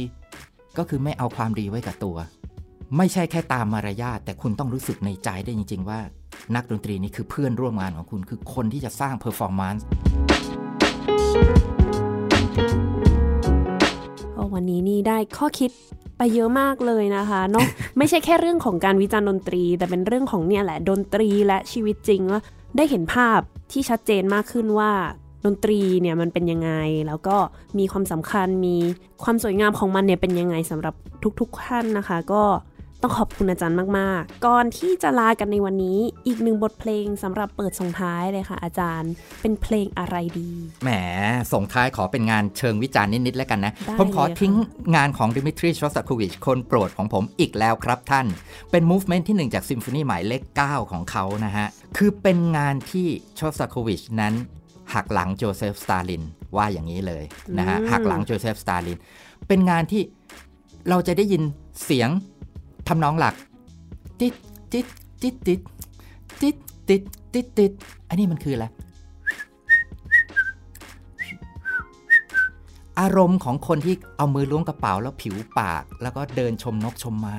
[0.79, 2.17] ก็คือไม่เอาความดีไว้กับตัว
[2.97, 6.01] ไม่ใช่แค่ตามมารยาทแต่คุณต้องรู้สึกในใจได้จริง ๆ ว่า
[6.55, 9.87] นักดนตรีนี่คือเพื่อนร่วมงานของคุณคือคนที่จะสร้าง performance
[10.51, 10.52] ก็
[14.55, 15.71] วันนี้นี่ได้ข้อคิด
[16.17, 17.67] ไปเยอะมากเลยนะคะเนาะ
[17.99, 22.41] ไม่ใช่แค่เรื่องของการวิจารณ์ดนตรี แต่เป็นเรื่องของเนี่ยแหละดนตรีและชีวิตจริงว่า
[22.77, 23.41] ได้เห็นภาพ
[23.73, 24.93] ที่ชัดเจนมากขึ้นว่า
[25.45, 26.71] ดนตรีเนี่ยมันเป็นยังไง
[27.07, 27.37] แล้วก็
[27.79, 28.77] มีความสำคัญมี
[29.23, 30.95] ความสวยงามของมันเนี่ยเป็นยังไงสำหรับ
[31.41, 32.43] ทุกๆท่านนะคะ ก็
[33.03, 40.51] ต้องขอบคุณอาจารย์มาก ๆ ก่อนที่จะลากันในวันนี้ อีกหนึ่งบทเพลงสำหรับเปิดส่งท้ายเลยค่ะ อาจารย์ เป็นเพลงอะไรดี
[40.83, 40.91] แหม
[41.53, 44.55] ส่งท้ายขอเป็นงานเชิงวิจารณ์นิด ๆ แล้วกันนะได้ผมขอเลยค่ะทิ้ง
[44.97, 48.27] งานของดิมิทรีชอสตาโควิชคนโปรดของผมอีกแล้วครับท่าน
[48.71, 53.07] เป็น movement ที่ 1 จากซิมโฟนีหมายเลข 9 ของเขานะฮะ คือเป็นงานที่
[53.39, 54.35] ชอสตาโควิชนั้น
[54.95, 56.23] หักหลังโจเซฟสตาลิน
[56.57, 57.25] ว่าอย่างนี้เลย
[57.59, 58.99] นะฮะอืมหักหลังโจเซฟสตาลิน
[59.49, 60.03] เป็นงานที่
[60.89, 61.43] เราจะได้ยิน
[61.85, 62.11] เสียง
[62.89, 63.35] ทำนองหลัก
[64.21, 64.35] ติด
[64.73, 64.87] ติด
[65.23, 65.61] ติดติด
[66.43, 66.57] ติด
[66.89, 67.03] ติด
[67.35, 67.73] ติดติด
[68.09, 68.67] อันนี้มันคืออะไร
[73.01, 77.39] อารมณ์ของคนที่เอามือล้วงกระเป๋าแล้วผิวปาก แล้วก็เดินชมนกชมไม้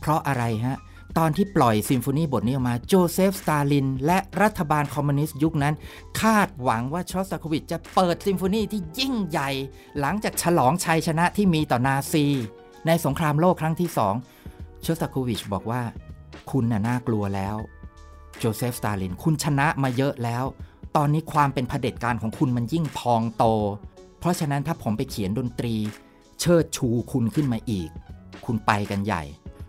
[0.00, 0.78] เพราะอะไรฮะ
[1.18, 5.74] ตอนที่ปล่อยซิมโฟนีบทนี้ออกมาโจเซฟสตาลิน และรัฐบาลคอมมิวนิสต์ยุคนั้น
[6.20, 9.50] คาดหวังว่าชอสตาโควิชจะเปิดซิมโฟนีที่ยิ่งใหญ่
[10.00, 12.24] หลังจากฉลองชัยชนะที่มีต่อนาซี
[12.86, 14.14] ในสงครามโลกครั้งที่สอง
[14.86, 15.82] ชอสตาโควิชบอกว่า
[16.50, 17.56] คุณน่ะน่ากลัวแล้ว
[18.38, 20.44] โจเซฟสตาลิน คุณชนะมาเยอะแล้ว
[20.96, 23.44] ตอนนี้ความเป็นเผด็จการของคุณมันยิ่งพองโต
[24.20, 25.74] เพราะฉะนั้นถ้าผมไปเขียนดนตรี
[26.40, 27.88] เชิดชูคุณขึ้นมาอีก
[28.44, 29.22] คุณไปกันใหญ่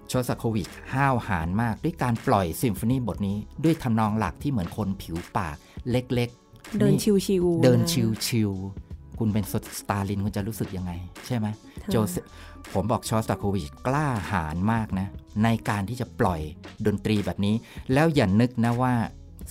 [0.08, 5.56] ชอสตาโควิชห้าวหาญมากด้วยการปล่อยซิมโฟนีบทนี้ ด้วยทำนองหลักที่เหมือนคนผิวปาก
[5.92, 7.90] เล็กๆ เดินนี่ชิวๆเดินนะ
[8.28, 9.46] ชิวๆคุณเป็น
[9.80, 10.92] สตาลินคุณจะรู้สึกยังไง
[11.26, 11.48] ใช่ไหม
[11.84, 12.24] ค่ะโจเซฟ
[12.74, 15.08] ผมบอกชอสตาโควิชกล้าหาญมากนะ
[15.44, 16.42] ในการที่จะปล่อย
[16.86, 17.56] ดนตรีแบบนี้
[17.94, 18.94] แล้วอย่านึกนะว่า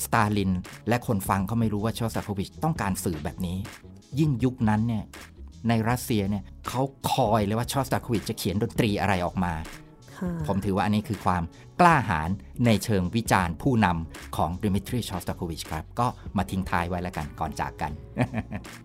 [0.04, 0.50] สตาลิน
[0.88, 3.56] และคนฟังเขาไม่รู้ว่าชอสตาโควิชต้องการสื่อแบบนี้
[4.18, 5.04] ยิ่งยุคนั้นเนี่ย
[5.68, 9.52] ในรัสเซียเนี่ยเขาคอยเลยว่าชอสตาโควิชจะเขียนดนตรีอะไรออกมา
[10.48, 11.42] ผมถือว่าอันนี้คือความ
[11.80, 12.28] กล้าหาญ
[12.66, 16.06] ในเชิงวิจารณ์ผู้นำของดิมิทรีชอสตาโควิชครับ ก็
[16.36, 17.92] มาทิ้งท้ายไว้แล้วกันก่อนจากกัน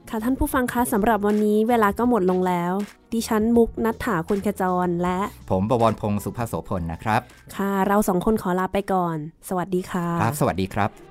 [0.09, 2.73] ค่ะท่านผู้ฟังคะสำหรับวันนี้เวลาก็หมดลงแล้ว
[3.13, 5.19] ดิฉันมุกนัฐถาคุณขจรและ
[5.51, 7.21] ผมประวรพงศ์สุภาโสพลนะครับ
[7.55, 9.17] ค่ะ เราสองคนขอลาไปก่อน
[9.49, 11.10] สวัสดีค่ะ ครับ สวัสดีครับ